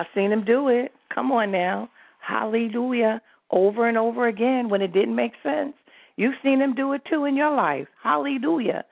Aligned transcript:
I've 0.00 0.06
seen 0.14 0.32
him 0.32 0.46
do 0.46 0.68
it. 0.68 0.92
Come 1.14 1.30
on 1.30 1.52
now. 1.52 1.90
Hallelujah. 2.26 3.20
Over 3.50 3.86
and 3.86 3.98
over 3.98 4.28
again 4.28 4.70
when 4.70 4.80
it 4.80 4.94
didn't 4.94 5.14
make 5.14 5.32
sense. 5.42 5.74
You've 6.16 6.36
seen 6.42 6.58
him 6.58 6.74
do 6.74 6.94
it 6.94 7.02
too 7.10 7.26
in 7.26 7.36
your 7.36 7.54
life. 7.54 7.86
Hallelujah. 8.02 8.84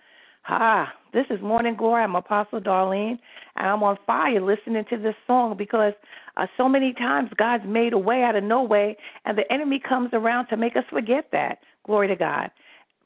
Ah, 0.51 0.93
this 1.15 1.25
is 1.31 1.41
Morning 1.41 1.77
Glory. 1.77 2.03
I'm 2.03 2.15
Apostle 2.15 2.61
Darlene, 2.61 3.19
and 3.57 3.67
I'm 3.67 3.83
on 3.83 3.97
fire 4.07 4.43
listening 4.43 4.85
to 4.91 4.99
this 4.99 5.15
song 5.27 5.57
because 5.57 5.95
uh, 6.37 6.47
so 6.59 6.69
many 6.69 6.93
times 6.93 7.31
God's 7.39 7.65
made 7.67 7.95
a 7.95 7.99
way 7.99 8.23
out 8.23 8.37
of 8.37 8.45
no 8.45 8.63
way, 8.63 8.95
and 9.25 9.39
the 9.39 9.51
enemy 9.51 9.81
comes 9.81 10.11
around 10.13 10.49
to 10.49 10.59
make 10.59 10.77
us 10.77 10.85
forget 10.91 11.29
that. 11.33 11.61
Glory 11.87 12.09
to 12.09 12.17
God. 12.17 12.51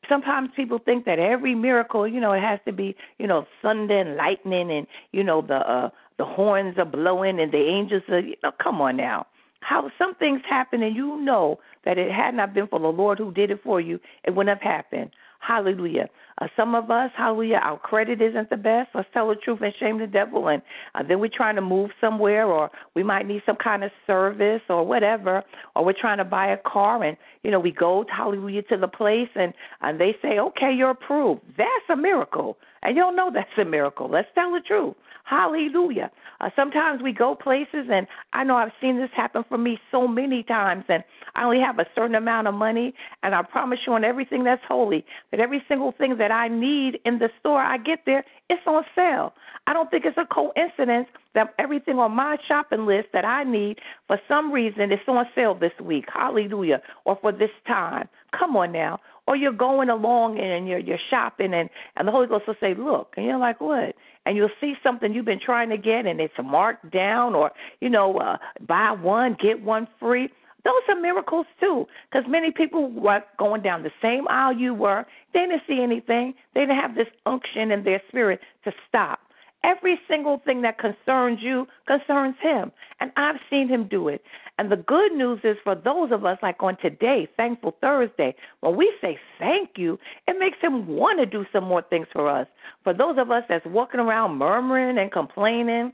Sometimes 0.08 0.50
people 0.56 0.80
think 0.84 1.04
that 1.04 1.20
every 1.20 1.54
miracle, 1.54 2.08
you 2.08 2.20
know, 2.20 2.32
it 2.32 2.42
has 2.42 2.58
to 2.64 2.72
be, 2.72 2.96
you 3.18 3.28
know, 3.28 3.46
thunder 3.60 3.96
and 4.00 4.16
lightning, 4.16 4.72
and 4.72 4.88
you 5.12 5.22
know 5.22 5.40
the 5.40 5.58
uh, 5.58 5.90
the 6.18 6.24
horns 6.24 6.76
are 6.78 6.84
blowing 6.84 7.40
and 7.40 7.52
the 7.52 7.58
angels 7.58 8.02
are. 8.08 8.20
You 8.20 8.36
know, 8.42 8.52
come 8.62 8.80
on 8.80 8.96
now 8.96 9.26
how 9.62 9.90
some 9.96 10.14
things 10.16 10.42
happen 10.48 10.82
and 10.82 10.94
you 10.94 11.20
know 11.22 11.58
that 11.84 11.98
it 11.98 12.10
had 12.10 12.34
not 12.34 12.52
been 12.52 12.66
for 12.66 12.78
the 12.78 12.88
Lord 12.88 13.18
who 13.18 13.32
did 13.32 13.50
it 13.50 13.60
for 13.62 13.80
you, 13.80 13.98
it 14.24 14.34
wouldn't 14.34 14.56
have 14.58 14.62
happened. 14.62 15.10
Hallelujah. 15.40 16.08
Uh, 16.40 16.46
some 16.56 16.76
of 16.76 16.90
us, 16.90 17.10
hallelujah, 17.16 17.60
our 17.62 17.76
credit 17.76 18.22
isn't 18.22 18.48
the 18.48 18.56
best. 18.56 18.90
Let's 18.94 19.08
tell 19.12 19.28
the 19.28 19.34
truth 19.34 19.58
and 19.60 19.74
shame 19.78 19.98
the 19.98 20.06
devil. 20.06 20.48
And 20.48 20.62
uh, 20.94 21.02
then 21.02 21.18
we're 21.18 21.30
trying 21.34 21.56
to 21.56 21.60
move 21.60 21.90
somewhere, 22.00 22.46
or 22.46 22.70
we 22.94 23.02
might 23.02 23.26
need 23.26 23.42
some 23.44 23.56
kind 23.56 23.82
of 23.82 23.90
service 24.06 24.62
or 24.68 24.86
whatever, 24.86 25.42
or 25.74 25.84
we're 25.84 26.00
trying 26.00 26.18
to 26.18 26.24
buy 26.24 26.46
a 26.46 26.56
car, 26.58 27.02
and 27.02 27.16
you 27.42 27.50
know 27.50 27.58
we 27.58 27.72
go, 27.72 28.04
hallelujah, 28.08 28.62
to 28.62 28.76
the 28.76 28.88
place, 28.88 29.28
and 29.34 29.52
and 29.80 30.00
they 30.00 30.16
say, 30.22 30.38
okay, 30.38 30.72
you're 30.72 30.90
approved. 30.90 31.42
That's 31.58 31.90
a 31.90 31.96
miracle, 31.96 32.56
and 32.82 32.96
you'll 32.96 33.14
know 33.14 33.30
that's 33.34 33.50
a 33.58 33.64
miracle. 33.68 34.08
Let's 34.08 34.28
tell 34.36 34.52
the 34.52 34.60
truth. 34.60 34.94
Hallelujah. 35.24 36.10
Uh, 36.40 36.50
sometimes 36.56 37.02
we 37.02 37.12
go 37.12 37.34
places, 37.34 37.86
and 37.90 38.06
I 38.32 38.44
know 38.44 38.56
I've 38.56 38.72
seen 38.80 38.98
this 38.98 39.10
happen 39.14 39.44
for 39.48 39.56
me 39.56 39.78
so 39.90 40.08
many 40.08 40.42
times, 40.42 40.84
and 40.88 41.04
I 41.34 41.44
only 41.44 41.60
have 41.60 41.78
a 41.78 41.86
certain 41.94 42.16
amount 42.16 42.48
of 42.48 42.54
money, 42.54 42.92
and 43.22 43.34
I 43.34 43.42
promise 43.42 43.78
you 43.86 43.92
on 43.94 44.04
everything 44.04 44.44
that's 44.44 44.62
holy 44.66 45.04
that 45.30 45.40
every 45.40 45.62
single 45.68 45.92
thing 45.92 46.18
that 46.18 46.32
I 46.32 46.48
need 46.48 46.98
in 47.04 47.18
the 47.18 47.28
store, 47.40 47.62
I 47.62 47.78
get 47.78 48.00
there, 48.04 48.24
it's 48.50 48.62
on 48.66 48.82
sale. 48.94 49.32
I 49.66 49.72
don't 49.72 49.90
think 49.90 50.04
it's 50.04 50.18
a 50.18 50.26
coincidence 50.26 51.06
that 51.34 51.54
everything 51.58 51.98
on 51.98 52.12
my 52.12 52.36
shopping 52.48 52.84
list 52.84 53.08
that 53.12 53.24
I 53.24 53.44
need, 53.44 53.78
for 54.08 54.18
some 54.26 54.50
reason, 54.50 54.90
it's 54.90 55.02
on 55.06 55.24
sale 55.34 55.54
this 55.54 55.72
week. 55.80 56.06
Hallelujah. 56.12 56.82
Or 57.04 57.16
for 57.20 57.30
this 57.30 57.50
time. 57.66 58.08
Come 58.36 58.56
on 58.56 58.72
now. 58.72 58.98
Or 59.26 59.36
you're 59.36 59.52
going 59.52 59.88
along 59.88 60.38
and 60.38 60.66
you're 60.66 60.80
you're 60.80 60.98
shopping 61.10 61.54
and 61.54 61.70
and 61.96 62.08
the 62.08 62.12
Holy 62.12 62.26
Ghost 62.26 62.46
will 62.46 62.56
say, 62.60 62.74
"Look," 62.74 63.14
and 63.16 63.24
you're 63.26 63.38
like, 63.38 63.60
"What?" 63.60 63.94
and 64.24 64.36
you'll 64.36 64.50
see 64.60 64.74
something 64.82 65.12
you've 65.12 65.24
been 65.24 65.40
trying 65.40 65.70
to 65.70 65.76
get 65.76 66.06
and 66.06 66.20
it's 66.20 66.34
marked 66.42 66.90
down 66.90 67.34
or 67.34 67.50
you 67.80 67.88
know 67.88 68.18
uh, 68.18 68.36
buy 68.66 68.90
one 68.90 69.36
get 69.42 69.62
one 69.62 69.86
free 69.98 70.28
those 70.64 70.82
are 70.88 71.00
miracles 71.00 71.46
too 71.60 71.86
because 72.10 72.28
many 72.28 72.50
people 72.50 72.90
were 72.92 73.22
going 73.38 73.62
down 73.62 73.82
the 73.82 73.90
same 74.00 74.26
aisle 74.28 74.52
you 74.52 74.74
were 74.74 75.04
they 75.34 75.40
didn't 75.40 75.62
see 75.66 75.82
anything 75.82 76.34
they 76.54 76.60
didn't 76.60 76.78
have 76.78 76.94
this 76.94 77.08
unction 77.26 77.70
in 77.70 77.84
their 77.84 78.00
spirit 78.08 78.40
to 78.64 78.72
stop 78.88 79.20
Every 79.64 80.00
single 80.08 80.42
thing 80.44 80.62
that 80.62 80.78
concerns 80.78 81.38
you 81.40 81.68
concerns 81.86 82.34
him. 82.40 82.72
And 82.98 83.12
I've 83.16 83.36
seen 83.48 83.68
him 83.68 83.86
do 83.88 84.08
it. 84.08 84.22
And 84.58 84.70
the 84.70 84.76
good 84.76 85.12
news 85.12 85.40
is 85.44 85.56
for 85.64 85.74
those 85.74 86.12
of 86.12 86.24
us, 86.24 86.38
like 86.42 86.62
on 86.62 86.76
today, 86.76 87.26
Thankful 87.36 87.76
Thursday, 87.80 88.34
when 88.60 88.76
we 88.76 88.92
say 89.00 89.18
thank 89.38 89.70
you, 89.76 89.98
it 90.28 90.36
makes 90.38 90.58
him 90.60 90.86
want 90.86 91.18
to 91.18 91.26
do 91.26 91.46
some 91.52 91.64
more 91.64 91.82
things 91.82 92.06
for 92.12 92.28
us. 92.28 92.46
For 92.84 92.92
those 92.92 93.16
of 93.18 93.30
us 93.30 93.44
that's 93.48 93.64
walking 93.66 94.00
around 94.00 94.36
murmuring 94.36 94.98
and 94.98 95.10
complaining, 95.10 95.92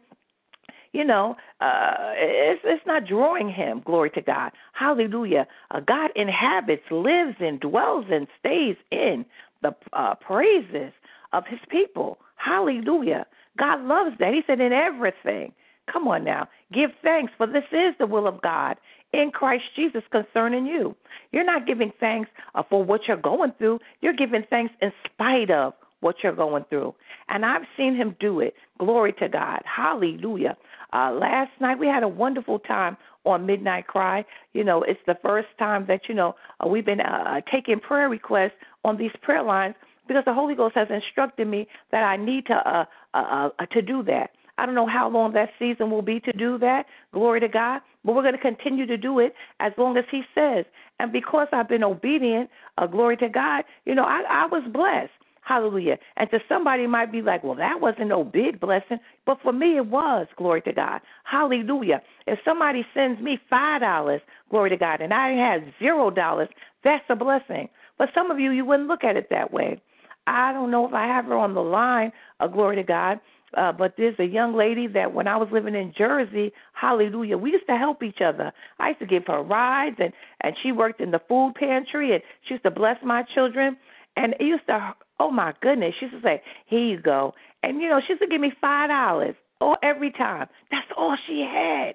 you 0.93 1.05
know, 1.05 1.37
uh, 1.60 2.12
it's 2.16 2.62
it's 2.64 2.87
not 2.87 3.06
drawing 3.06 3.49
him. 3.50 3.82
Glory 3.84 4.10
to 4.10 4.22
God. 4.22 4.52
Hallelujah. 4.72 5.46
Uh, 5.70 5.81
God 5.81 6.11
inhabits, 6.16 6.82
lives 6.90 7.37
in, 7.40 7.58
dwells 7.58 8.06
in, 8.11 8.26
stays 8.40 8.76
in 8.90 9.25
the 9.62 9.75
uh, 9.93 10.14
praises 10.14 10.93
of 11.32 11.44
His 11.46 11.61
people. 11.69 12.19
Hallelujah. 12.37 13.26
God 13.58 13.82
loves 13.82 14.16
that. 14.19 14.32
He 14.32 14.43
said, 14.46 14.61
in 14.61 14.72
everything. 14.72 15.52
Come 15.90 16.08
on 16.08 16.25
now. 16.25 16.49
Give 16.73 16.90
thanks, 17.02 17.32
for 17.37 17.46
this 17.46 17.64
is 17.73 17.94
the 17.99 18.06
will 18.06 18.26
of 18.26 18.40
God 18.43 18.76
in 19.12 19.31
Christ 19.31 19.64
Jesus 19.75 20.02
concerning 20.11 20.67
you. 20.67 20.94
You're 21.32 21.44
not 21.44 21.67
giving 21.67 21.93
thanks 21.99 22.31
uh, 22.55 22.62
for 22.69 22.85
what 22.85 23.02
you're 23.08 23.17
going 23.17 23.52
through, 23.58 23.81
you're 24.00 24.12
giving 24.12 24.44
thanks 24.50 24.75
in 24.82 24.93
spite 25.05 25.50
of 25.50 25.73
what 26.00 26.17
you're 26.23 26.35
going 26.35 26.64
through. 26.69 26.94
And 27.29 27.44
I've 27.44 27.62
seen 27.76 27.96
him 27.96 28.17
do 28.20 28.40
it. 28.40 28.55
Glory 28.79 29.12
to 29.14 29.29
God. 29.29 29.62
Hallelujah. 29.64 30.56
Uh, 30.93 31.12
last 31.12 31.50
night 31.61 31.79
we 31.79 31.87
had 31.87 32.02
a 32.02 32.08
wonderful 32.08 32.58
time 32.61 32.96
on 33.25 33.46
Midnight 33.46 33.87
Cry. 33.87 34.25
You 34.52 34.64
know, 34.64 34.82
it's 34.82 35.00
the 35.06 35.17
first 35.23 35.49
time 35.58 35.87
that, 35.88 36.02
you 36.08 36.14
know, 36.14 36.35
uh, 36.64 36.69
we've 36.69 36.87
been 36.87 37.00
uh, 37.00 37.40
taking 37.52 37.81
prayer 37.81 38.08
requests 38.08 38.52
on 38.85 38.96
these 38.96 39.11
prayer 39.23 39.43
lines 39.43 39.75
because 40.06 40.25
the 40.25 40.32
Holy 40.32 40.55
Ghost 40.55 40.75
has 40.75 40.88
instructed 40.90 41.46
me 41.46 41.69
that 41.93 42.02
I 42.02 42.17
need 42.17 42.46
to 42.46 42.55
uh, 42.55 42.85
uh, 43.14 43.50
uh, 43.58 43.67
to 43.67 43.82
do 43.82 44.02
that. 44.05 44.31
I 44.58 44.66
don't 44.66 44.75
know 44.75 44.87
how 44.87 45.08
long 45.08 45.32
that 45.32 45.50
season 45.58 45.90
will 45.90 46.02
be 46.02 46.20
to 46.20 46.32
do 46.32 46.58
that. 46.58 46.87
Glory 47.12 47.40
to 47.40 47.49
God. 47.49 47.81
But 48.05 48.14
we're 48.14 48.22
going 48.22 48.34
to 48.34 48.40
continue 48.40 48.87
to 48.87 48.97
do 48.97 49.21
it 49.21 49.35
as 49.61 49.73
long 49.78 49.97
as 49.97 50.04
He 50.11 50.23
says. 50.35 50.64
And 50.99 51.12
because 51.12 51.49
I've 51.52 51.68
been 51.68 51.85
obedient, 51.85 52.50
uh, 52.76 52.87
glory 52.87 53.16
to 53.18 53.28
God, 53.28 53.64
you 53.87 53.94
know, 53.94 54.04
I, 54.04 54.23
I 54.28 54.47
was 54.47 54.62
blessed. 54.73 55.12
Hallelujah. 55.42 55.97
And 56.18 56.30
to 56.30 56.40
somebody 56.47 56.87
might 56.87 57.11
be 57.11 57.23
like, 57.23 57.42
well, 57.42 57.54
that 57.54 57.80
wasn't 57.80 58.09
no 58.09 58.23
big 58.23 58.61
blessing. 58.61 58.99
But 59.25 59.38
for 59.42 59.52
me, 59.52 59.78
it 59.78 59.87
was. 59.87 60.26
Glory 60.37 60.61
to 60.62 60.73
God. 60.75 61.00
Hallelujah. 61.25 62.02
If 62.26 62.38
somebody 62.44 62.85
sends 62.92 63.21
me 63.23 63.38
$5, 63.50 64.21
glory 64.50 64.71
to 64.71 64.76
God, 64.76 65.00
and 65.00 65.14
I 65.14 65.30
had 65.30 65.73
$0, 65.80 66.49
that's 66.85 67.04
a 67.09 67.16
blessing. 67.16 67.71
But 67.97 68.11
some 68.14 68.30
of 68.30 68.38
you, 68.38 68.50
you 68.50 68.66
wouldn't 68.66 68.88
look 68.88 69.04
at 69.04 69.16
it 69.16 69.28
that 69.30 69.50
way. 69.50 69.80
I 70.26 70.52
don't 70.52 70.71
know 70.71 70.87
if 70.87 70.92
I 70.92 71.06
have 71.06 71.25
her 71.25 71.37
on 71.38 71.54
the 71.54 71.62
line, 71.62 72.12
uh, 72.40 72.49
glory 72.49 72.76
to 72.76 72.82
God. 72.82 73.18
Uh, 73.57 73.73
but 73.73 73.95
there's 73.97 74.19
a 74.19 74.25
young 74.25 74.55
lady 74.55 74.87
that 74.87 75.14
when 75.14 75.26
I 75.26 75.37
was 75.37 75.49
living 75.50 75.75
in 75.75 75.93
Jersey, 75.97 76.52
hallelujah, 76.73 77.38
we 77.38 77.52
used 77.52 77.67
to 77.69 77.76
help 77.76 78.02
each 78.02 78.21
other. 78.25 78.52
I 78.78 78.88
used 78.88 79.00
to 79.00 79.07
give 79.07 79.25
her 79.26 79.43
rides 79.43 79.97
and 79.99 80.12
and 80.43 80.55
she 80.62 80.73
worked 80.73 81.00
in 81.00 81.11
the 81.11 81.21
food 81.28 81.55
pantry 81.59 82.12
and 82.12 82.23
she 82.47 82.55
used 82.55 82.64
to 82.64 82.71
bless 82.71 82.97
my 83.02 83.25
children 83.35 83.76
and 84.17 84.35
it 84.35 84.45
used 84.45 84.67
to 84.67 84.95
oh 85.21 85.31
my 85.31 85.52
goodness, 85.61 85.95
she 85.99 86.07
used 86.07 86.17
to 86.17 86.23
say, 86.23 86.43
Here 86.67 86.85
you 86.85 87.00
go 87.00 87.35
and 87.62 87.81
you 87.81 87.88
know, 87.88 88.00
she 88.07 88.12
used 88.12 88.23
to 88.23 88.28
give 88.28 88.40
me 88.40 88.52
five 88.61 88.90
dollars 88.90 89.35
or 89.61 89.76
every 89.83 90.11
time. 90.12 90.47
That's 90.71 90.87
all 90.97 91.17
she 91.26 91.40
had. 91.40 91.95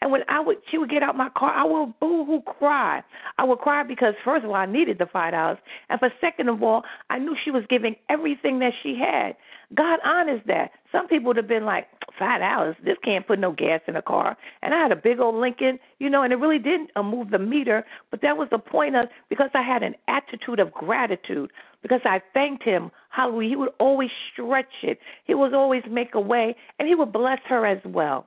And 0.00 0.12
when 0.12 0.22
I 0.28 0.40
would, 0.40 0.58
she 0.70 0.76
would 0.76 0.90
get 0.90 1.02
out 1.02 1.16
my 1.16 1.30
car, 1.30 1.50
I 1.50 1.64
would 1.64 1.98
boo-hoo 1.98 2.42
cry. 2.42 3.02
I 3.38 3.44
would 3.44 3.58
cry 3.60 3.84
because 3.84 4.12
first 4.22 4.44
of 4.44 4.50
all, 4.50 4.56
I 4.56 4.66
needed 4.66 4.98
the 4.98 5.06
five 5.06 5.32
dollars, 5.32 5.58
and 5.88 5.98
for 5.98 6.10
second 6.20 6.48
of 6.50 6.62
all, 6.62 6.82
I 7.08 7.18
knew 7.18 7.34
she 7.42 7.50
was 7.50 7.64
giving 7.70 7.96
everything 8.10 8.58
that 8.58 8.72
she 8.82 8.98
had. 9.00 9.34
God 9.74 9.98
honors 10.04 10.40
that. 10.46 10.72
Some 10.92 11.08
people 11.08 11.28
would 11.28 11.36
have 11.36 11.48
been 11.48 11.64
like, 11.64 11.86
five 12.18 12.40
dollars, 12.40 12.76
this 12.84 12.96
can't 13.04 13.26
put 13.26 13.38
no 13.38 13.52
gas 13.52 13.80
in 13.86 13.96
a 13.96 14.02
car. 14.02 14.36
And 14.62 14.74
I 14.74 14.80
had 14.80 14.92
a 14.92 14.96
big 14.96 15.20
old 15.20 15.34
Lincoln, 15.34 15.78
you 15.98 16.08
know, 16.08 16.22
and 16.22 16.32
it 16.32 16.36
really 16.36 16.58
didn't 16.58 16.90
uh, 16.96 17.02
move 17.02 17.30
the 17.30 17.38
meter. 17.38 17.84
But 18.10 18.22
that 18.22 18.36
was 18.36 18.48
the 18.50 18.58
point 18.58 18.96
of 18.96 19.06
because 19.28 19.50
I 19.54 19.62
had 19.62 19.82
an 19.82 19.94
attitude 20.08 20.60
of 20.60 20.72
gratitude 20.72 21.50
because 21.82 22.00
I 22.04 22.22
thanked 22.32 22.62
him. 22.62 22.90
Hallelujah. 23.10 23.48
He 23.48 23.56
would 23.56 23.72
always 23.80 24.10
stretch 24.32 24.72
it. 24.82 24.98
He 25.24 25.34
would 25.34 25.54
always 25.54 25.82
make 25.90 26.14
a 26.14 26.20
way, 26.20 26.56
and 26.78 26.88
he 26.88 26.94
would 26.94 27.12
bless 27.12 27.40
her 27.48 27.66
as 27.66 27.80
well. 27.84 28.26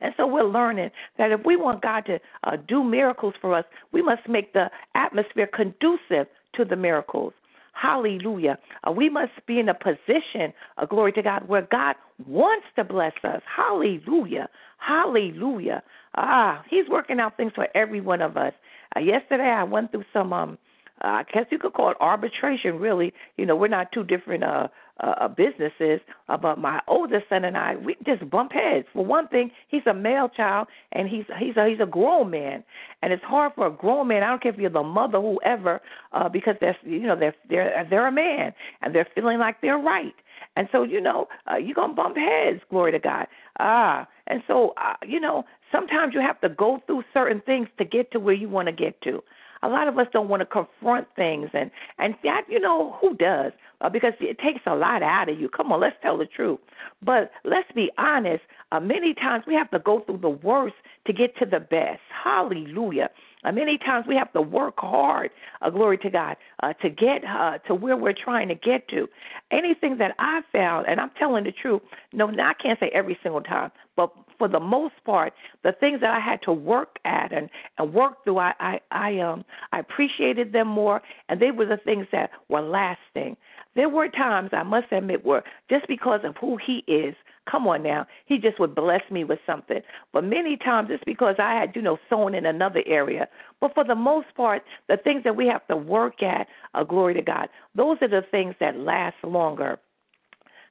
And 0.00 0.12
so 0.16 0.26
we're 0.26 0.44
learning 0.44 0.90
that 1.16 1.32
if 1.32 1.40
we 1.44 1.56
want 1.56 1.82
God 1.82 2.04
to 2.06 2.18
uh, 2.44 2.56
do 2.68 2.84
miracles 2.84 3.34
for 3.40 3.54
us, 3.54 3.64
we 3.92 4.02
must 4.02 4.28
make 4.28 4.52
the 4.52 4.70
atmosphere 4.94 5.48
conducive 5.52 6.26
to 6.54 6.64
the 6.64 6.76
miracles. 6.76 7.32
Hallelujah. 7.80 8.58
Uh, 8.86 8.92
we 8.92 9.10
must 9.10 9.32
be 9.46 9.58
in 9.60 9.68
a 9.68 9.74
position, 9.74 10.52
uh, 10.78 10.86
glory 10.86 11.12
to 11.12 11.22
God, 11.22 11.46
where 11.46 11.68
God 11.70 11.94
wants 12.26 12.66
to 12.76 12.84
bless 12.84 13.12
us. 13.22 13.42
Hallelujah. 13.54 14.48
Hallelujah. 14.78 15.82
Ah, 16.14 16.64
He's 16.70 16.88
working 16.88 17.20
out 17.20 17.36
things 17.36 17.52
for 17.54 17.68
every 17.74 18.00
one 18.00 18.22
of 18.22 18.36
us. 18.38 18.54
Uh, 18.96 19.00
yesterday, 19.00 19.50
I 19.50 19.64
went 19.64 19.90
through 19.90 20.04
some 20.12 20.32
um, 20.32 20.58
uh, 21.04 21.08
I 21.08 21.24
guess 21.32 21.44
you 21.50 21.58
could 21.58 21.74
call 21.74 21.90
it 21.90 21.98
arbitration. 22.00 22.78
Really, 22.78 23.12
you 23.36 23.44
know, 23.44 23.54
we're 23.56 23.68
not 23.68 23.92
two 23.92 24.04
different 24.04 24.42
uh, 24.42 24.68
uh, 25.02 25.14
uh, 25.20 25.28
businesses. 25.28 26.00
Uh, 26.28 26.36
but 26.36 26.58
my 26.58 26.80
oldest 26.88 27.28
son 27.28 27.44
and 27.44 27.56
I, 27.56 27.76
we 27.76 27.96
just 28.04 28.28
bump 28.30 28.52
heads. 28.52 28.86
For 28.92 29.04
one 29.04 29.28
thing, 29.28 29.50
he's 29.68 29.86
a 29.86 29.94
male 29.94 30.28
child, 30.28 30.68
and 30.92 31.08
he's 31.08 31.24
he's 31.38 31.56
a 31.56 31.68
he's 31.68 31.80
a 31.80 31.86
grown 31.86 32.30
man, 32.30 32.64
and 33.02 33.12
it's 33.12 33.24
hard 33.24 33.52
for 33.54 33.66
a 33.66 33.70
grown 33.70 34.08
man. 34.08 34.22
I 34.22 34.28
don't 34.28 34.42
care 34.42 34.52
if 34.52 34.58
you're 34.58 34.70
the 34.70 34.82
mother, 34.82 35.20
whoever, 35.20 35.80
uh, 36.12 36.28
because 36.28 36.56
they're 36.60 36.76
you 36.84 37.00
know 37.00 37.16
they're 37.16 37.34
they're 37.48 37.86
they're 37.88 38.06
a 38.06 38.12
man, 38.12 38.52
and 38.82 38.94
they're 38.94 39.08
feeling 39.14 39.38
like 39.38 39.60
they're 39.60 39.78
right. 39.78 40.14
And 40.56 40.68
so, 40.72 40.82
you 40.82 41.00
know, 41.00 41.28
uh, 41.50 41.56
you're 41.56 41.74
going 41.74 41.90
to 41.90 41.94
bump 41.94 42.16
heads, 42.16 42.60
glory 42.70 42.92
to 42.92 42.98
God. 42.98 43.26
Ah, 43.58 44.08
and 44.26 44.42
so, 44.46 44.72
uh, 44.78 44.94
you 45.06 45.20
know, 45.20 45.44
sometimes 45.70 46.14
you 46.14 46.20
have 46.20 46.40
to 46.40 46.48
go 46.48 46.80
through 46.86 47.04
certain 47.12 47.42
things 47.42 47.68
to 47.78 47.84
get 47.84 48.10
to 48.12 48.20
where 48.20 48.34
you 48.34 48.48
want 48.48 48.66
to 48.66 48.72
get 48.72 49.00
to. 49.02 49.22
A 49.62 49.68
lot 49.68 49.88
of 49.88 49.98
us 49.98 50.06
don't 50.12 50.28
want 50.28 50.40
to 50.40 50.46
confront 50.46 51.08
things, 51.16 51.48
and 51.54 51.70
and 51.98 52.14
that 52.22 52.42
you 52.48 52.60
know 52.60 52.96
who 53.00 53.14
does. 53.16 53.52
Uh, 53.80 53.88
because 53.88 54.12
it 54.20 54.38
takes 54.38 54.60
a 54.66 54.74
lot 54.74 55.02
out 55.02 55.28
of 55.28 55.38
you. 55.38 55.48
Come 55.48 55.72
on, 55.72 55.80
let's 55.80 55.96
tell 56.02 56.18
the 56.18 56.26
truth. 56.26 56.58
But 57.02 57.30
let's 57.44 57.70
be 57.74 57.90
honest. 57.98 58.42
Uh, 58.72 58.80
many 58.80 59.14
times 59.14 59.44
we 59.46 59.54
have 59.54 59.70
to 59.70 59.78
go 59.78 60.00
through 60.00 60.18
the 60.18 60.28
worst 60.28 60.74
to 61.06 61.12
get 61.12 61.36
to 61.38 61.46
the 61.46 61.60
best. 61.60 62.00
Hallelujah. 62.24 63.10
Uh, 63.44 63.52
many 63.52 63.78
times 63.78 64.06
we 64.08 64.16
have 64.16 64.32
to 64.32 64.40
work 64.40 64.74
hard, 64.78 65.30
uh, 65.62 65.70
glory 65.70 65.98
to 65.98 66.10
God, 66.10 66.36
uh, 66.62 66.72
to 66.74 66.90
get 66.90 67.24
uh, 67.24 67.58
to 67.68 67.74
where 67.74 67.96
we're 67.96 68.12
trying 68.12 68.48
to 68.48 68.56
get 68.56 68.88
to. 68.88 69.08
Anything 69.52 69.98
that 69.98 70.16
I 70.18 70.40
found, 70.52 70.86
and 70.88 71.00
I'm 71.00 71.10
telling 71.16 71.44
the 71.44 71.52
truth, 71.52 71.82
no, 72.12 72.28
I 72.28 72.54
can't 72.54 72.78
say 72.80 72.90
every 72.92 73.16
single 73.22 73.40
time, 73.40 73.70
but 73.94 74.12
for 74.36 74.48
the 74.48 74.60
most 74.60 74.94
part, 75.04 75.32
the 75.62 75.72
things 75.72 76.00
that 76.00 76.10
I 76.10 76.20
had 76.20 76.42
to 76.42 76.52
work 76.52 76.98
at 77.04 77.32
and, 77.32 77.48
and 77.78 77.94
work 77.94 78.24
through, 78.24 78.38
I, 78.38 78.52
I, 78.58 78.80
I, 78.90 79.18
um, 79.20 79.44
I 79.72 79.78
appreciated 79.78 80.52
them 80.52 80.68
more, 80.68 81.00
and 81.28 81.40
they 81.40 81.52
were 81.52 81.66
the 81.66 81.78
things 81.78 82.06
that 82.12 82.30
were 82.48 82.60
lasting. 82.60 83.36
There 83.76 83.88
were 83.88 84.08
times, 84.08 84.50
I 84.52 84.64
must 84.64 84.90
admit, 84.90 85.24
where 85.24 85.44
just 85.70 85.86
because 85.86 86.20
of 86.24 86.34
who 86.40 86.56
he 86.56 86.82
is, 86.88 87.14
Come 87.50 87.68
on 87.68 87.82
now. 87.82 88.06
He 88.26 88.38
just 88.38 88.58
would 88.58 88.74
bless 88.74 89.02
me 89.10 89.24
with 89.24 89.38
something. 89.46 89.80
But 90.12 90.24
many 90.24 90.56
times 90.56 90.88
it's 90.90 91.04
because 91.04 91.36
I 91.38 91.54
had, 91.54 91.76
you 91.76 91.82
know, 91.82 91.96
sown 92.10 92.34
in 92.34 92.44
another 92.44 92.82
area. 92.86 93.28
But 93.60 93.72
for 93.74 93.84
the 93.84 93.94
most 93.94 94.26
part, 94.36 94.62
the 94.88 94.96
things 94.96 95.22
that 95.24 95.36
we 95.36 95.46
have 95.46 95.66
to 95.68 95.76
work 95.76 96.22
at, 96.22 96.48
uh, 96.74 96.82
glory 96.82 97.14
to 97.14 97.22
God, 97.22 97.48
those 97.74 97.98
are 98.02 98.08
the 98.08 98.22
things 98.30 98.56
that 98.60 98.76
last 98.76 99.16
longer. 99.22 99.78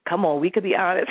Come 0.08 0.24
on, 0.26 0.40
we 0.40 0.52
could 0.52 0.64
be 0.64 0.76
honest. 0.76 1.10